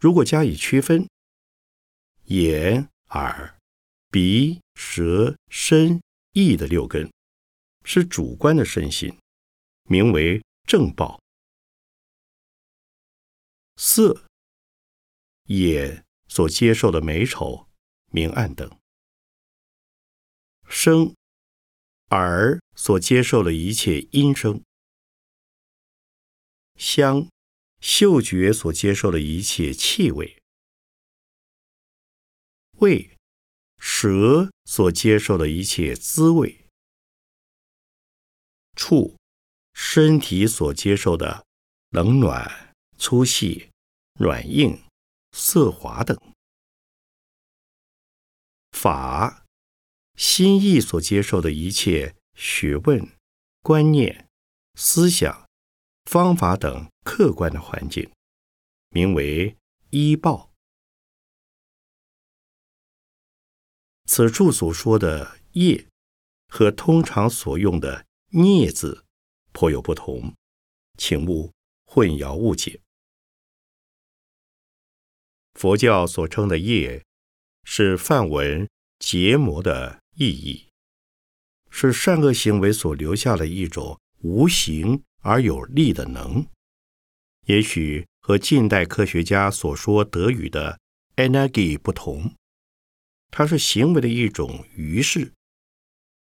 [0.00, 1.08] 如果加以区分，
[2.24, 3.56] 眼、耳、
[4.10, 7.08] 鼻、舌、身、意的六根
[7.84, 9.16] 是主观的身心，
[9.84, 11.20] 名为正报；
[13.76, 14.24] 色、
[15.44, 17.68] 眼所接受的美丑、
[18.10, 18.68] 明暗等；
[20.68, 21.14] 声。
[22.10, 24.62] 耳所接受的一切音声，
[26.76, 27.28] 香，
[27.80, 30.40] 嗅觉所接受的一切气味，
[32.78, 33.14] 味，
[33.78, 36.66] 舌所接受的一切滋味，
[38.74, 39.18] 触，
[39.74, 41.44] 身体所接受的
[41.90, 43.70] 冷暖、粗细、
[44.14, 44.82] 软硬、
[45.32, 46.18] 色滑等，
[48.70, 49.44] 法。
[50.18, 53.08] 心意所接受的一切学问、
[53.62, 54.28] 观念、
[54.74, 55.48] 思想、
[56.06, 58.10] 方法等客观的环境，
[58.88, 59.56] 名为
[59.90, 60.52] 依报。
[64.06, 65.86] 此处所说的业，
[66.48, 69.04] 和通常所用的孽字
[69.52, 70.34] 颇有不同，
[70.96, 71.52] 请勿
[71.84, 72.80] 混淆误解。
[75.54, 77.04] 佛教所称的业，
[77.62, 80.02] 是梵文结魔的。
[80.20, 80.66] 意义
[81.70, 86.44] 是善恶行为所留下的一种无形而有力的能，
[87.46, 90.80] 也许和近代科学家所说德语的
[91.14, 92.34] “energy” 不同，
[93.30, 95.32] 它是行为的一种余势。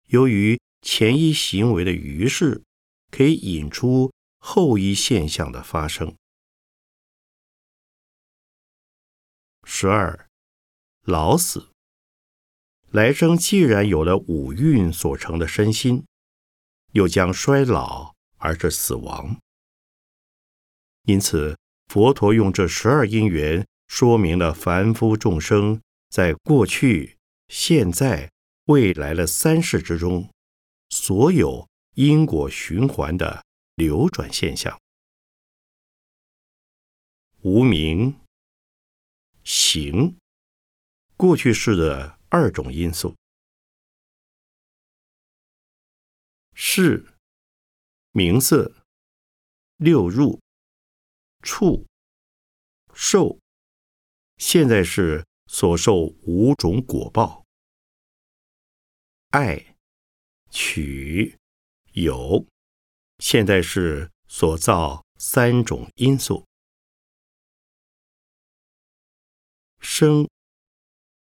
[0.08, 2.62] 由于前一行为的余势，
[3.10, 6.14] 可以引出后一现象的发生。
[9.64, 10.28] 十二，
[11.04, 11.69] 老死。
[12.92, 16.04] 来生既然有了五蕴所成的身心，
[16.92, 19.36] 又将衰老而是死亡。
[21.04, 27.16] 因此，佛陀用这十二因缘说明了凡夫众生在过去、
[27.48, 28.30] 现在、
[28.66, 30.28] 未来的三世之中，
[30.88, 33.44] 所有因果循环的
[33.76, 34.78] 流转现象。
[37.42, 38.16] 无名、
[39.44, 40.16] 行、
[41.16, 43.16] 过去式的二种因素，
[46.54, 47.12] 是
[48.12, 48.84] 名色、
[49.76, 50.40] 六入、
[51.42, 51.84] 触、
[52.94, 53.40] 受，
[54.36, 57.44] 现在是所受五种果报，
[59.30, 59.76] 爱、
[60.50, 61.36] 取、
[61.94, 62.46] 有，
[63.18, 66.46] 现在是所造三种因素。
[69.80, 70.28] 生、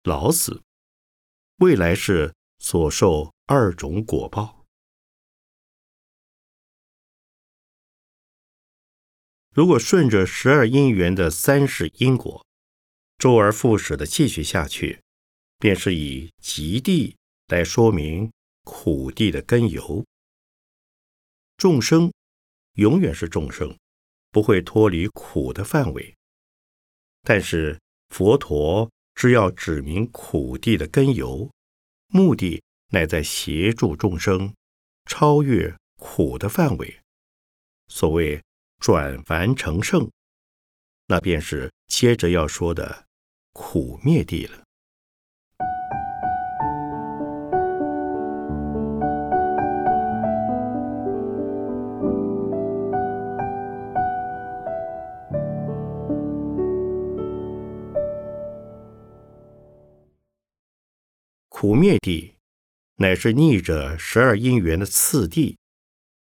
[0.03, 0.63] 老、死，
[1.57, 4.65] 未来世所受二种果报。
[9.51, 12.45] 如果顺着十二因缘的三世因果，
[13.17, 15.01] 周而复始的继续下去，
[15.57, 17.15] 便是以极地
[17.47, 18.31] 来说明
[18.63, 20.05] 苦地的根由。
[21.55, 22.11] 众生
[22.73, 23.77] 永远是众生，
[24.31, 26.15] 不会脱离苦的范围，
[27.21, 27.79] 但是。
[28.09, 31.49] 佛陀只要指明苦地的根由，
[32.07, 34.53] 目的乃在协助众生
[35.05, 36.99] 超越苦的范围。
[37.87, 38.43] 所谓
[38.79, 40.11] 转凡成圣，
[41.07, 43.05] 那便是接着要说的
[43.53, 44.64] 苦灭地了。
[61.65, 62.35] 不灭地，
[62.97, 65.57] 乃是逆着十二因缘的次第，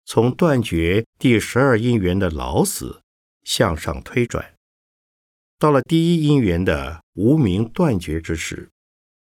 [0.05, 3.05] 从断绝第十二因缘的老死
[3.44, 4.57] 向上推转，
[5.57, 8.68] 到了第一因缘的无名断绝之时，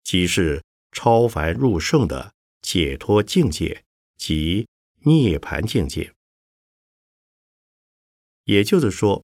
[0.02, 3.84] 即是超凡入圣的解脱境界
[4.16, 4.66] 及
[5.04, 6.14] 涅盘境界。
[8.44, 9.22] 也就是说，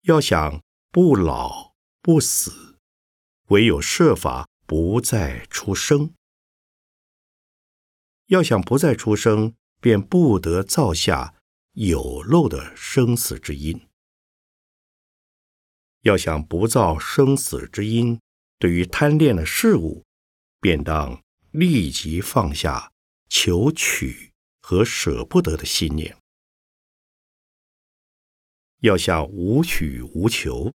[0.00, 0.60] 要想
[0.90, 2.76] 不老不死，
[3.50, 4.48] 唯有设法。
[4.74, 6.14] 不再出生，
[8.28, 11.34] 要想不再出生，便不得造下
[11.72, 13.86] 有漏的生死之因。
[16.00, 18.18] 要想不造生死之因，
[18.58, 20.06] 对于贪恋的事物，
[20.58, 22.90] 便当立即放下
[23.28, 24.32] 求取
[24.62, 26.16] 和舍不得的信念。
[28.78, 30.72] 要想无取无求，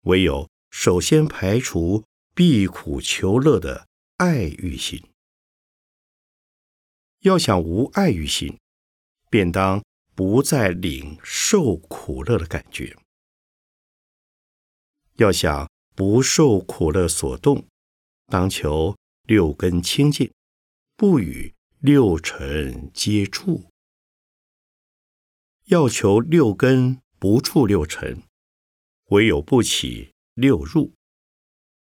[0.00, 2.04] 唯有首先排除。
[2.36, 5.02] 避苦求乐的爱欲心，
[7.20, 8.58] 要想无爱欲心，
[9.30, 9.82] 便当
[10.14, 12.94] 不再领受苦乐的感觉；
[15.14, 17.66] 要想不受苦乐所动，
[18.26, 20.30] 当求六根清净，
[20.94, 23.70] 不与六尘接触；
[25.68, 28.22] 要求六根不触六尘，
[29.06, 30.95] 唯有不起六入。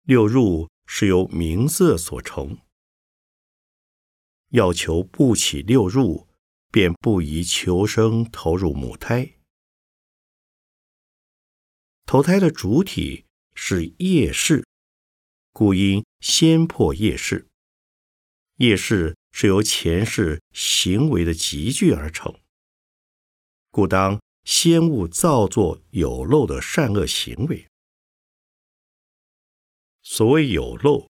[0.08, 2.60] 六入是由名色所成，
[4.52, 6.30] 要求不起六入，
[6.72, 9.34] 便不宜求生投入母胎。
[12.06, 14.66] 投胎的主体是业事，
[15.52, 17.50] 故应先破业事。
[18.60, 22.34] 业事是由前世行为的集聚而成，
[23.72, 27.67] 故当先勿造作有漏的善恶行为。
[30.10, 31.10] 所谓有漏，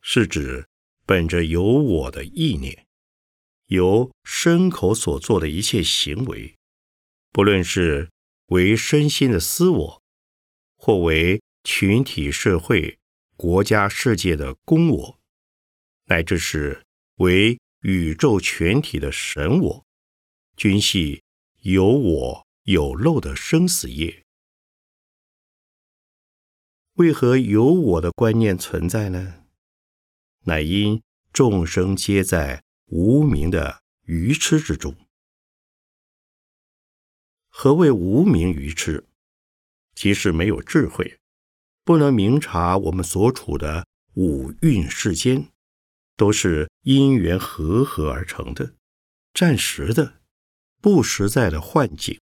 [0.00, 0.66] 是指
[1.04, 2.86] 本着有我的意念，
[3.66, 6.56] 由身口所做的一切行为，
[7.32, 8.10] 不论是
[8.46, 10.02] 为身心的私我，
[10.78, 12.98] 或为群体社会、
[13.36, 15.20] 国家世界的公我，
[16.06, 16.82] 乃至是
[17.16, 19.84] 为宇宙全体的神我，
[20.56, 21.22] 均系
[21.60, 24.24] 有我有漏的生死业。
[27.00, 29.46] 为何有我的观念存在呢？
[30.40, 34.94] 乃因众生皆在无名的愚痴之中。
[37.48, 39.06] 何谓无名愚痴？
[39.94, 41.18] 即是没有智慧，
[41.84, 45.48] 不能明察我们所处的五蕴世间，
[46.18, 48.74] 都是因缘合合而成的，
[49.32, 50.20] 暂时的、
[50.82, 52.20] 不实在的幻境。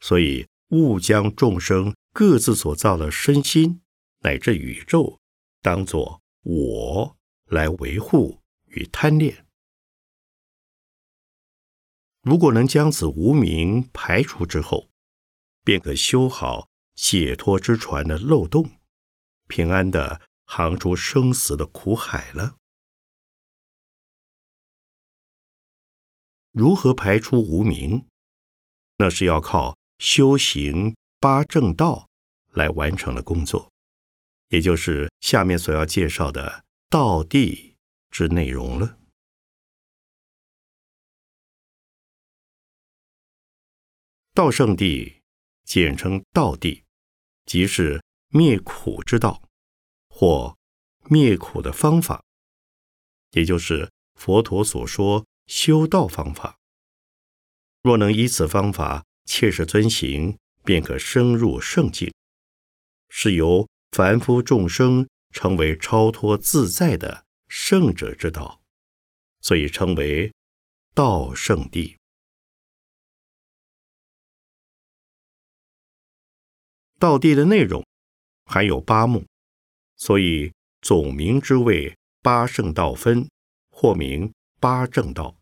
[0.00, 1.94] 所以勿将众生。
[2.12, 3.82] 各自所造的身心
[4.20, 5.20] 乃至宇宙，
[5.62, 9.46] 当作我来维护与贪恋。
[12.22, 14.90] 如果能将此无名排除之后，
[15.64, 18.70] 便可修好解脱之船的漏洞，
[19.46, 22.56] 平安的航出生死的苦海了。
[26.50, 28.06] 如何排出无名？
[28.96, 32.08] 那是要靠修行八正道
[32.52, 33.70] 来完成了工作，
[34.48, 37.76] 也就是下面所要介绍的道地
[38.10, 38.98] 之内容了。
[44.32, 45.20] 道圣地，
[45.64, 46.84] 简称道地，
[47.44, 49.42] 即是灭苦之道，
[50.08, 50.56] 或
[51.10, 52.24] 灭苦的方法，
[53.32, 56.56] 也就是佛陀所说修道方法。
[57.82, 62.12] 若能以此方法切实遵行，便可升入圣境，
[63.08, 68.60] 是由凡夫众生成为超脱自在的圣者之道，
[69.40, 70.32] 所以称为
[70.94, 71.96] 道圣地。
[76.98, 77.82] 道地的内容
[78.44, 79.24] 含有八目，
[79.96, 80.52] 所以
[80.82, 83.26] 总名之谓八圣道分，
[83.70, 84.30] 或名
[84.60, 85.34] 八正道，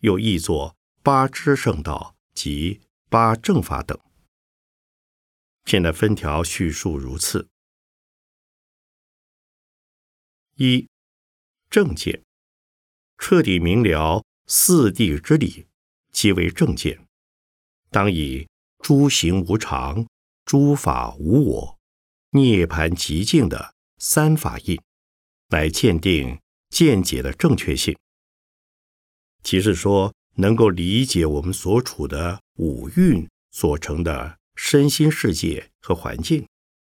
[0.00, 0.74] 又译作
[1.04, 3.96] 八支圣道及八正法等。
[5.64, 7.48] 现在分条叙述如次：
[10.56, 10.88] 一
[11.68, 12.22] 正见，
[13.18, 15.66] 彻底明了四谛之理，
[16.12, 17.06] 即为正见。
[17.90, 18.48] 当以
[18.78, 20.06] 诸行无常。
[20.46, 21.78] 诸法无我，
[22.30, 24.80] 涅盘极境的三法印，
[25.50, 26.40] 来鉴定
[26.70, 27.96] 见解的正确性。
[29.44, 36.46] 即是说，能够理解我们所处的五蕴所成的身心世界和环境，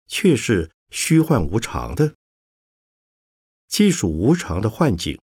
[0.08, 2.16] 却是虚幻无常的，
[3.68, 5.22] 既属无常的幻境，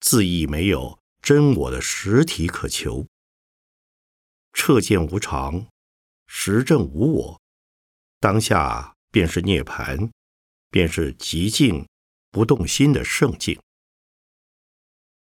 [0.00, 3.06] 自亦没有真我的实体可求。
[4.52, 5.66] 彻见无常，
[6.28, 7.40] 实证无我。
[8.20, 10.10] 当下便是涅盘，
[10.70, 11.86] 便是极静
[12.30, 13.60] 不动心的圣境。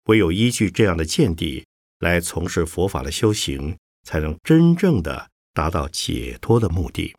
[0.04, 1.66] 唯有依据这样的见地
[2.00, 7.16] 来从事佛法的修行，才能真正的达到解脱的目的。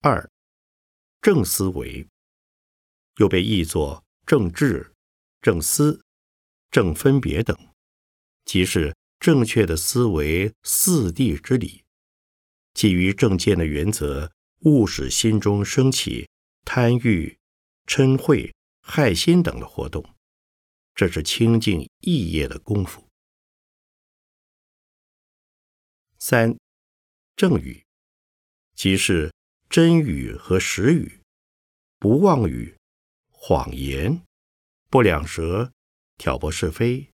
[0.00, 0.30] 二
[1.20, 2.08] 正思维，
[3.18, 4.94] 又被译作正智、
[5.42, 6.02] 正思、
[6.70, 7.54] 正分别等，
[8.46, 11.84] 即是正确的思维四谛之理。
[12.72, 16.30] 基于正见的原则，勿使心中升起
[16.64, 17.36] 贪欲、
[17.86, 20.02] 嗔恚、害心等的活动，
[20.94, 23.07] 这是清净意业的功夫。
[26.18, 26.58] 三
[27.36, 27.84] 正语，
[28.74, 29.32] 即是
[29.70, 31.20] 真语和实语，
[31.98, 32.76] 不妄语、
[33.30, 34.22] 谎言、
[34.90, 35.72] 不两舌、
[36.16, 37.08] 挑拨是非、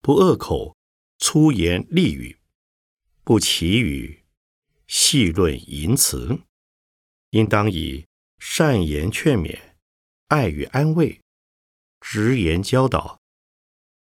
[0.00, 0.76] 不恶口、
[1.18, 2.36] 粗言利语、
[3.22, 4.24] 不绮语。
[4.86, 6.40] 细论淫词，
[7.30, 8.06] 应当以
[8.38, 9.58] 善言劝勉、
[10.26, 11.20] 爱与安慰、
[12.00, 13.18] 直言教导，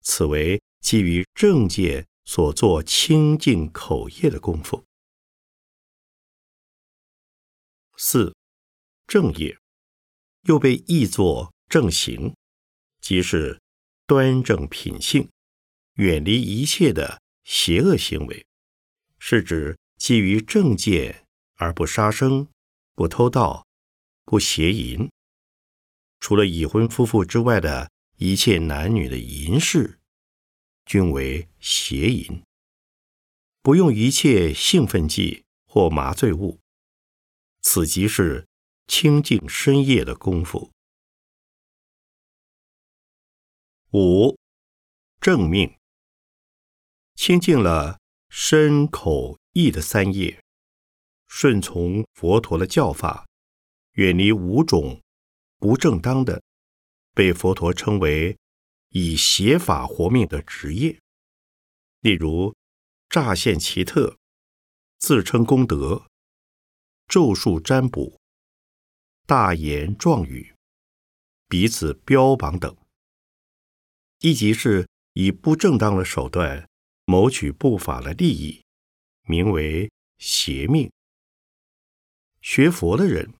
[0.01, 4.83] 此为基于正见所做清净口业的功夫。
[7.97, 8.35] 四
[9.07, 9.57] 正业
[10.43, 12.35] 又被译作正行，
[13.01, 13.61] 即是
[14.05, 15.29] 端正品性，
[15.93, 18.45] 远离一切的邪恶行为，
[19.19, 19.77] 是指。
[19.95, 22.49] 基于正见而不杀生、
[22.93, 23.65] 不偷盗、
[24.25, 25.09] 不邪淫，
[26.19, 30.01] 除了已婚夫妇之外的一切男女的淫事，
[30.85, 32.43] 均为邪淫。
[33.61, 36.59] 不用一切兴奋剂或麻醉物，
[37.61, 38.47] 此即是
[38.87, 40.71] 清净深夜的功夫。
[43.91, 44.37] 五
[45.19, 45.77] 正命，
[47.15, 49.37] 清净了身口。
[49.55, 50.43] 意的三业，
[51.27, 53.27] 顺从佛陀的教法，
[53.91, 54.99] 远离五种
[55.59, 56.41] 不正当的，
[57.13, 58.35] 被佛陀称为
[58.95, 60.99] 以邪法活命的职业，
[62.01, 62.55] 例如
[63.09, 64.19] 乍现奇特、
[64.99, 66.05] 自称功德、
[67.07, 68.19] 咒术占卜、
[69.25, 70.53] 大言壮语、
[71.47, 72.77] 彼此标榜等，
[74.19, 76.69] 亦即是以不正当的手段
[77.05, 78.61] 谋取不法的利益。
[79.25, 80.91] 名为邪命。
[82.41, 83.33] 学佛的人，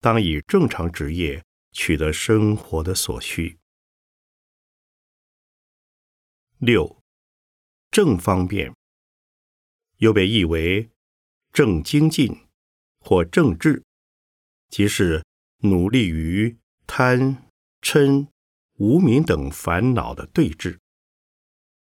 [0.00, 3.59] 当以正常职业取得生活的所需。
[6.62, 7.02] 六
[7.90, 8.70] 正方便，
[9.96, 10.90] 又被译为
[11.54, 12.36] 正精进
[12.98, 13.82] 或正智，
[14.68, 15.24] 即是
[15.62, 17.48] 努力于贪
[17.80, 18.28] 嗔
[18.74, 20.78] 无明等烦恼的对治，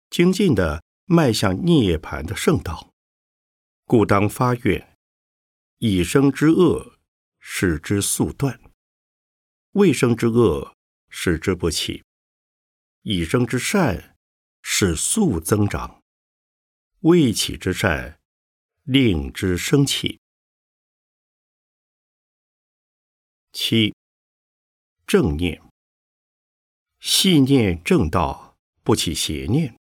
[0.08, 2.92] 精进的迈向涅槃的圣道，
[3.86, 4.96] 故当发愿：
[5.78, 7.00] 以生之恶，
[7.40, 8.54] 使之速断；
[9.72, 10.76] 未生之恶，
[11.08, 12.04] 使之不起；
[13.02, 14.09] 以生之善，
[14.62, 16.02] 使速增长；
[17.00, 18.20] 未起之善，
[18.84, 20.20] 令之生起。
[23.52, 23.94] 七
[25.06, 25.61] 正念，
[27.00, 29.76] 细念正道，不起邪念，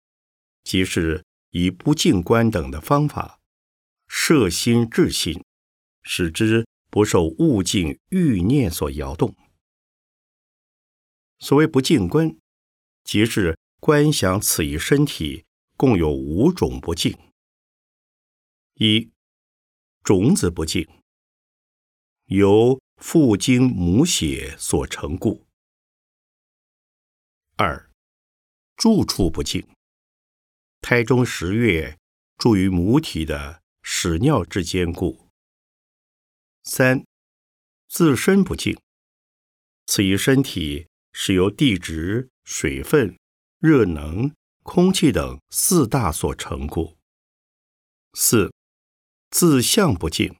[0.63, 3.39] 即是以不净观等的方法
[4.07, 5.43] 摄心治心，
[6.01, 9.36] 使之不受物境欲念所摇动。
[11.38, 12.36] 所谓不净观，
[13.03, 15.45] 即是观想此一身体
[15.77, 17.17] 共有五种不净：
[18.75, 19.11] 一
[20.03, 20.88] 种子不净，
[22.25, 22.80] 由。
[22.99, 25.47] 父精母血所成故。
[27.55, 27.89] 二，
[28.75, 29.65] 住处不净。
[30.82, 31.97] 胎中十月
[32.38, 35.30] 住于母体的屎尿之间故。
[36.63, 37.05] 三，
[37.88, 38.77] 自身不净。
[39.86, 43.17] 此一身体是由地质、水分、
[43.60, 44.34] 热能、
[44.64, 46.97] 空气等四大所成故。
[48.14, 48.51] 四，
[49.30, 50.36] 自相不净。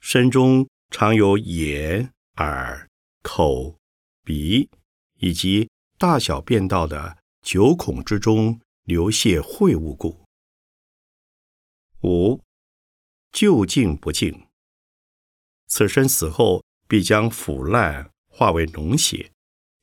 [0.00, 0.66] 身中。
[0.90, 2.88] 常有眼、耳、
[3.22, 3.80] 口、
[4.22, 4.70] 鼻
[5.18, 10.24] 以及大小便道的九孔之中流泻秽物故。
[12.04, 12.40] 五、
[13.32, 14.46] 究竟不净，
[15.66, 19.32] 此身死后必将腐烂化为脓血，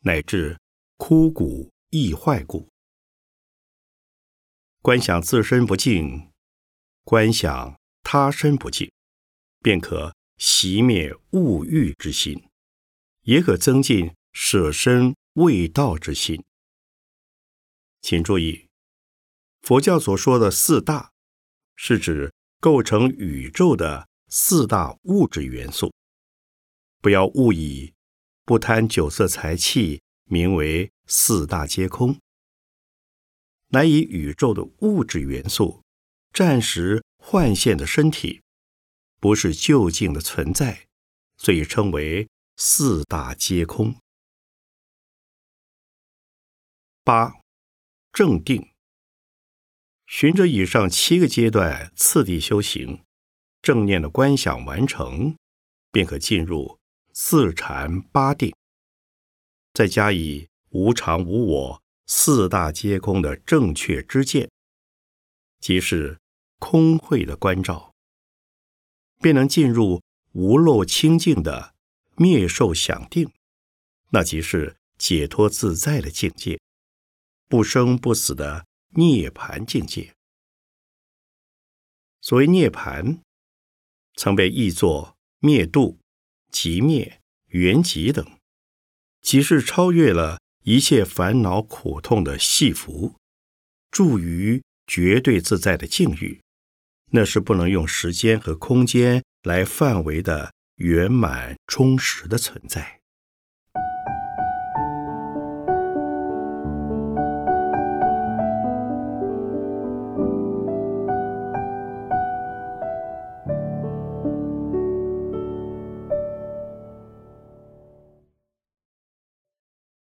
[0.04, 0.58] 乃至
[0.96, 2.68] 枯骨易坏故。
[4.82, 6.32] 观想自身不净，
[7.04, 8.92] 观想他身不净，
[9.62, 10.14] 便可。
[10.40, 12.50] 熄灭物欲之心，
[13.22, 16.44] 也可增进舍身为道之心。
[18.02, 18.68] 请注意，
[19.62, 21.12] 佛教所说的四大，
[21.76, 25.94] 是指构成宇宙的四大物质元素。
[27.04, 27.94] 不要误以
[28.44, 32.18] 不贪酒色财气，名为四大皆空，
[33.68, 35.84] 乃以宇宙的物质元素
[36.32, 38.42] 暂时幻现的身体。
[39.20, 40.88] 不是究竟的存在，
[41.36, 43.98] 所以称为四大皆空。
[47.04, 47.34] 八
[48.14, 48.72] 正定，
[50.08, 53.04] 循着以上七个阶段次第修行，
[53.62, 55.36] 正念的观想完成，
[55.92, 56.80] 便可进入
[57.14, 58.56] 四禅八定，
[59.74, 64.50] 再加以无常无我、四大皆空的正确知见，
[65.60, 66.20] 即是
[66.60, 67.94] 空慧的关照。
[69.20, 70.02] 便能进入
[70.32, 71.76] 无漏清净的
[72.16, 73.32] 灭受想定，
[74.10, 76.60] 那即是解脱自在的境界，
[77.48, 78.66] 不生不死的
[78.96, 80.16] 涅盘境界。
[82.20, 83.22] 所谓涅盘，
[84.16, 86.00] 曾被译作灭度、
[86.50, 88.26] 极灭、圆寂等，
[89.22, 93.16] 即是超越了一切烦恼苦痛的戏服，
[93.90, 96.40] 住于绝对自在的境遇。
[97.12, 103.01] 那是不能用时间和空间来范围的圆满充实的存在。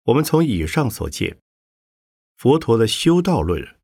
[0.04, 1.38] 我们从以上所见，
[2.38, 3.80] 佛陀的修道论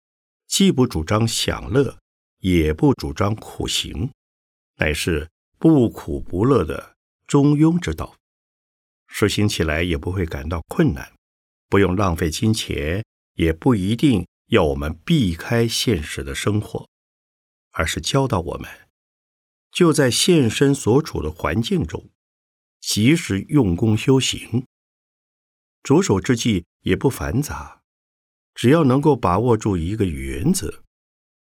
[0.48, 1.98] 既不主张享乐。
[2.40, 4.12] 也不主张苦行，
[4.78, 6.96] 乃是不苦不乐的
[7.28, 8.16] 中庸之道，
[9.08, 11.12] 实行起来也不会感到困难，
[11.68, 13.04] 不用浪费金钱，
[13.34, 16.88] 也不一定要我们避开现实的生活，
[17.72, 18.72] 而是教导我们，
[19.70, 22.10] 就在现身所处的环境中，
[22.80, 24.66] 及时用功修行，
[25.84, 27.82] 着手之际也不繁杂，
[28.54, 30.84] 只要能够把握住一个原则，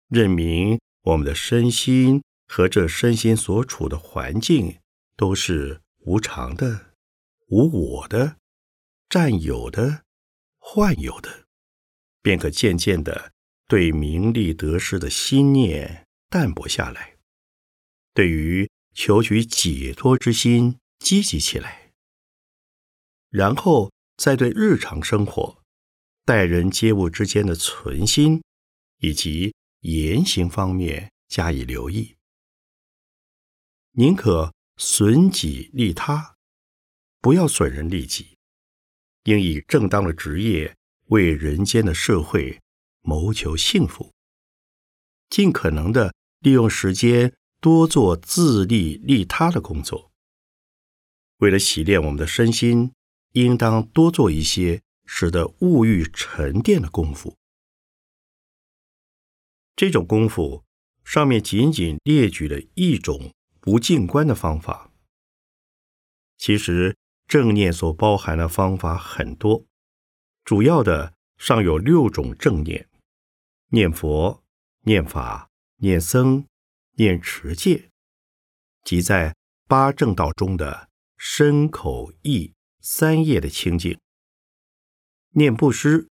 [0.09, 0.79] 认明。
[1.03, 4.77] 我们的身心和这身心所处的环境
[5.15, 6.93] 都是无常的、
[7.47, 8.35] 无我的、
[9.07, 10.03] 占有的、
[10.57, 11.45] 幻有的，
[12.21, 13.31] 便可渐渐的
[13.69, 17.15] 对名利得失的心念淡薄下来，
[18.13, 21.93] 对于求取解脱之心积极起来，
[23.29, 25.63] 然后在对日常生活、
[26.25, 28.43] 待人接物之间的存心
[28.99, 29.53] 以及。
[29.81, 32.17] 言行方面加以留意，
[33.91, 36.35] 宁可损己利他，
[37.21, 38.37] 不要损人利己，
[39.25, 42.59] 应以正当的职业为人间的社会
[43.01, 44.11] 谋求幸福，
[45.29, 50.11] 尽可能的利用时间多做自利利他的工作。
[51.37, 52.91] 为了洗练我们的身心，
[53.45, 57.35] 应当多做一些使得物欲沉淀的功夫。
[59.75, 60.63] 这种功夫
[61.03, 64.91] 上面仅仅列举了一种不静观的方法，
[66.37, 69.65] 其实正念所包含的方法很多，
[70.43, 72.89] 主要的尚有六种正念。
[73.69, 74.43] 念佛、
[74.83, 76.47] 念法、念僧、
[76.93, 77.89] 念持戒，
[78.83, 79.35] 即在
[79.67, 82.53] 八正道中的身口意
[82.89, 83.99] 三业的清净。
[85.31, 86.07] 念布施，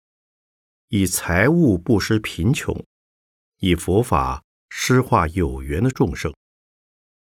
[0.87, 2.83] 以财物布施贫穷，
[3.57, 6.33] 以佛法施化有缘的众生。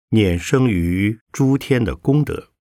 [0.07, 2.53] 念生于诸天的功德，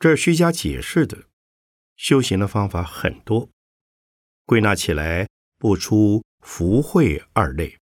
[0.00, 1.28] 这是虚假解释的。
[1.94, 3.48] 修行的方法很多，
[4.44, 7.78] 归纳起来不出福慧二类。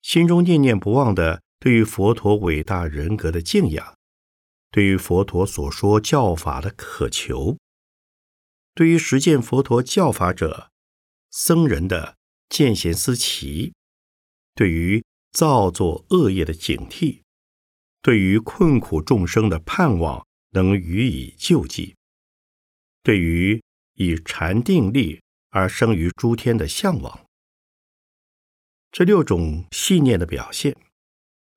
[0.00, 3.96] 心中念念不忘的对于佛陀伟大人格的敬仰，
[4.70, 7.58] 对于佛陀所说教法的渴求，
[8.74, 10.70] 对于实践佛陀教法者
[11.30, 12.16] 僧人的
[12.48, 13.74] 见贤思齐，
[14.54, 17.22] 对于造作恶业的警惕，
[18.00, 21.96] 对于困苦众生的盼望，能予以救济。
[23.02, 23.62] 对于
[23.94, 27.26] 以禅定力而生于诸天的向往，
[28.92, 30.76] 这六种信念的表现，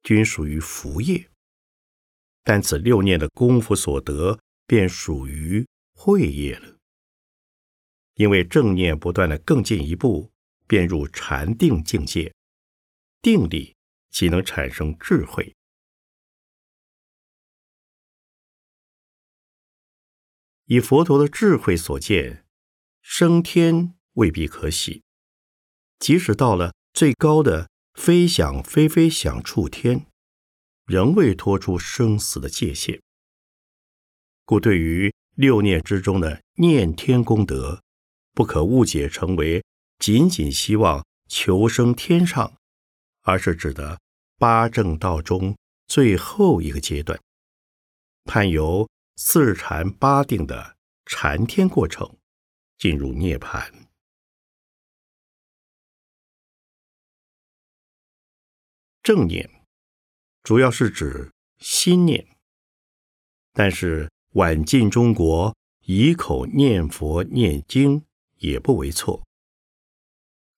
[0.04, 1.30] 均属于福业。
[2.43, 6.78] 但此六念的功夫所得，便属于慧业了。
[8.16, 10.32] 因为正念不断的更进一步，
[10.68, 12.34] 便入禅定境界，
[13.22, 13.76] 定力
[14.10, 15.56] 即能产生智慧。
[20.66, 22.45] 以佛陀的智慧所见，
[23.02, 25.04] 升天未必可喜。
[25.99, 30.06] 即使到了最高的飞想飞飞想触天，
[30.86, 33.02] 仍未脱出生死的界限。
[34.46, 37.82] 故对于六念之中的念天功德，
[38.34, 39.64] 不可误解成为
[40.00, 42.54] 仅仅希望求生天上，
[43.22, 44.00] 而是指的
[44.38, 47.20] 八正道中最后一个阶段，
[48.26, 48.89] 盼由。
[49.18, 52.18] 四禅八定的禅天过程，
[52.80, 53.70] 进入涅槃。
[59.04, 59.49] 正念
[60.43, 62.28] 主要是指心念，
[63.52, 68.06] 但是晚近中国以口念佛念经
[68.38, 69.24] 也不为错。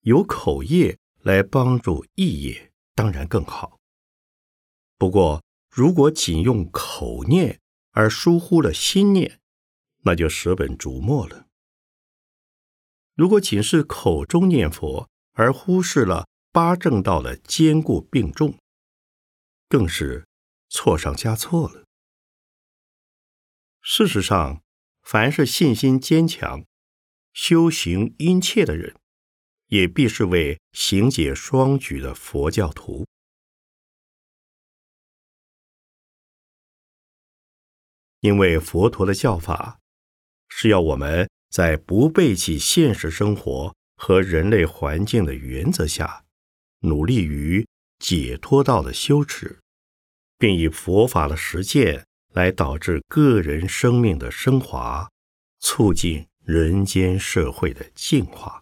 [0.02, 3.80] 有口业来帮助意业，当然更好。
[4.98, 9.40] 不过，如果仅用口念，而疏忽了心念，
[10.02, 11.48] 那就舍本逐末了。
[13.16, 18.60] 如果仅是口中念佛，而忽视了八正道的坚固并重，
[19.68, 20.28] 更是
[20.70, 21.84] 错上加错了。
[23.82, 24.62] 事实上，
[25.02, 26.64] 凡是信心坚强、
[27.34, 28.96] 修行殷切的人，
[29.70, 33.08] 也必是为行解双举的佛教徒。
[38.20, 39.80] 因为佛陀的教法
[40.48, 46.24] 是要我们在不背弃现实生活和人类环境的原则下，
[46.84, 47.66] 努力于
[48.00, 49.60] 解脱道的修持，
[50.38, 55.10] 并以佛法的实践来导致个人生命的升华，
[55.60, 58.62] 促进人间社会的净化。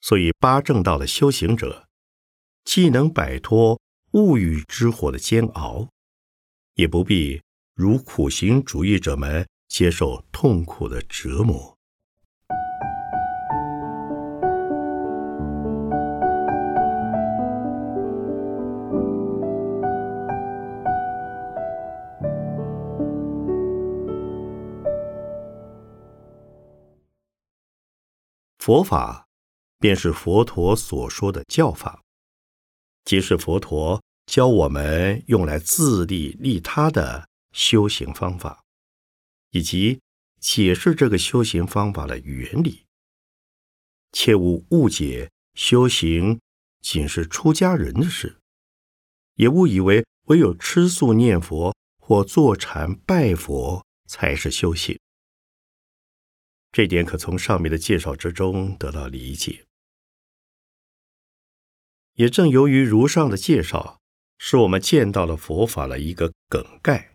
[0.00, 1.88] 所以，八正道的修行者，
[2.64, 3.80] 既能摆脱
[4.12, 5.88] 物欲之火的煎熬，
[6.74, 7.40] 也不必。
[7.74, 11.78] 如苦行主义者们接受痛苦的折磨，
[28.64, 29.26] 佛法
[29.80, 32.00] 便是佛陀所说的教法，
[33.04, 37.28] 即是佛陀教我们用来自利利他的。
[37.50, 38.62] 修行方法，
[39.50, 40.00] 以及
[40.40, 42.84] 解释这个修行方法的原理，
[44.12, 46.40] 切勿误解修行
[46.80, 48.38] 仅是出家人的事，
[49.34, 54.96] 也误以为唯有吃素念佛或坐禅拜佛才是修行。
[56.72, 59.66] 这点可从上面的介绍之中得到理解。
[62.14, 64.00] 也正由于如上的介绍，
[64.38, 67.14] 使我们见到了佛法的一个梗概。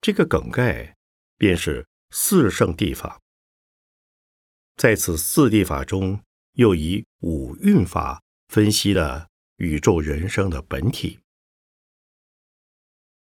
[0.00, 0.96] 这个梗概
[1.36, 3.20] 便是四圣谛法。
[4.76, 6.22] 在此四谛法中，
[6.52, 11.18] 又以五蕴法分析了宇宙人生的本体。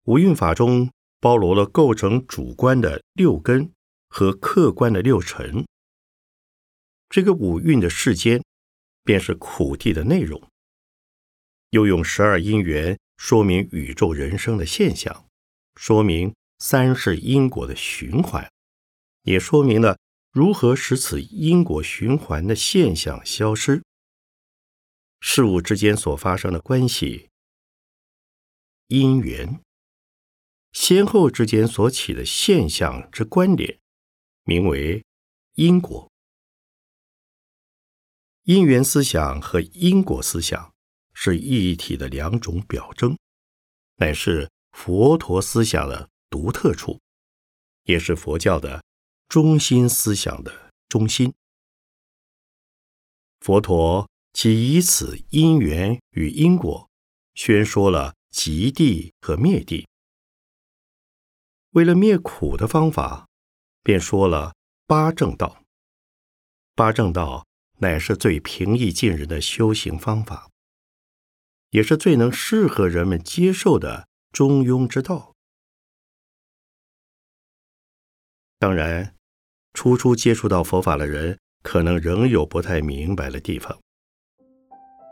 [0.04, 3.72] 五蕴法中包罗了构成主观的六根
[4.18, 5.66] 和客观的六尘。
[7.10, 8.42] 这个五蕴的世间，
[9.04, 10.42] 便是苦谛的内容。
[11.72, 15.28] 又用十二因缘说明宇宙人生的现象，
[15.76, 18.50] 说明三世因果的循环，
[19.24, 20.00] 也说明了。
[20.32, 23.84] 如何使此因果循环的现象消失？
[25.20, 27.28] 事物之间所发生的关系，
[28.88, 29.60] 因缘
[30.72, 33.78] 先后之间所起的现象之关联，
[34.46, 35.04] 名为
[35.56, 36.10] 因果。
[38.44, 40.74] 因缘思想和因果思想
[41.14, 43.18] 是一体的两种表征，
[43.98, 47.00] 乃是佛陀思想的独特处，
[47.84, 48.84] 也是佛教的。
[49.28, 51.34] 中心思想的中心，
[53.40, 56.88] 佛陀即以此因缘与因果，
[57.34, 59.88] 宣说了极地和灭地。
[61.72, 63.28] 为了灭苦的方法，
[63.86, 64.56] 便说了
[64.88, 65.62] 八正道。
[66.74, 67.46] 八正道
[67.78, 70.50] 乃是最平易近人的修行方法，
[71.70, 75.34] 也是最能适合人们接受的中庸之道。
[78.58, 79.14] 当然。
[79.78, 83.78] 初初接触到佛法的人，可能仍有不太明白的地方。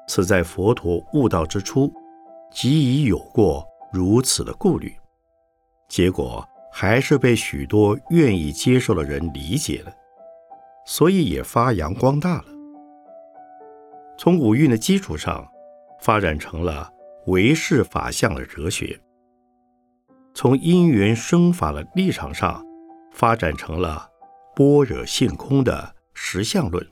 [0.08, 1.94] 此在佛陀悟道之初，
[2.50, 4.96] 即已有过如此的顾虑，
[5.90, 9.94] 结果还是被许多愿意接受的人理解了，
[10.88, 12.46] 所以也发扬光大了。
[14.18, 15.48] 从五蕴的基础上，
[16.02, 16.92] 发展成了
[17.28, 19.00] 唯识法相的哲学；
[20.34, 22.66] 从因缘生法的立场上，
[23.12, 24.10] 发展成了。
[24.56, 26.88] 般若性空的实相论，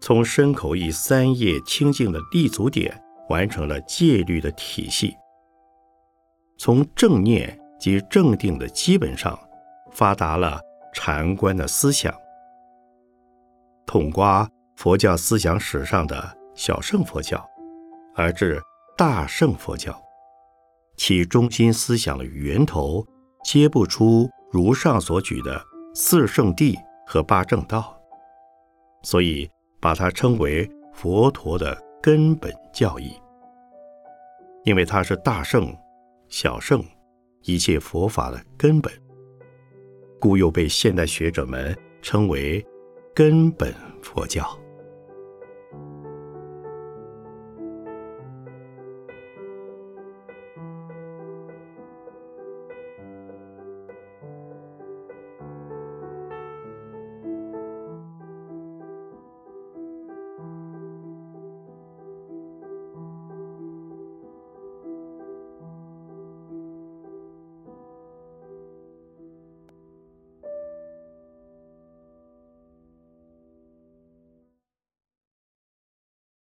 [0.00, 2.98] 从身口意三业清净的立足点
[3.28, 5.14] 完成了戒律的体系，
[6.56, 9.36] 从正念及正定的基本上
[9.90, 10.60] 发达了
[10.94, 12.14] 禅观的思想，
[13.84, 17.44] 统刮佛教思想史上的小乘佛教，
[18.14, 18.62] 而至
[18.96, 20.00] 大乘佛教，
[20.96, 23.04] 其中心思想的源头
[23.42, 25.60] 皆不出如上所举的。
[25.94, 26.74] 四圣谛
[27.06, 27.94] 和八正道，
[29.02, 33.12] 所以把它称为佛陀的根本教义。
[34.64, 35.76] 因为它是大圣、
[36.28, 36.82] 小圣
[37.44, 38.92] 一切佛法的根本，
[40.20, 42.64] 故又被现代学者们称为
[43.14, 44.61] 根本佛教。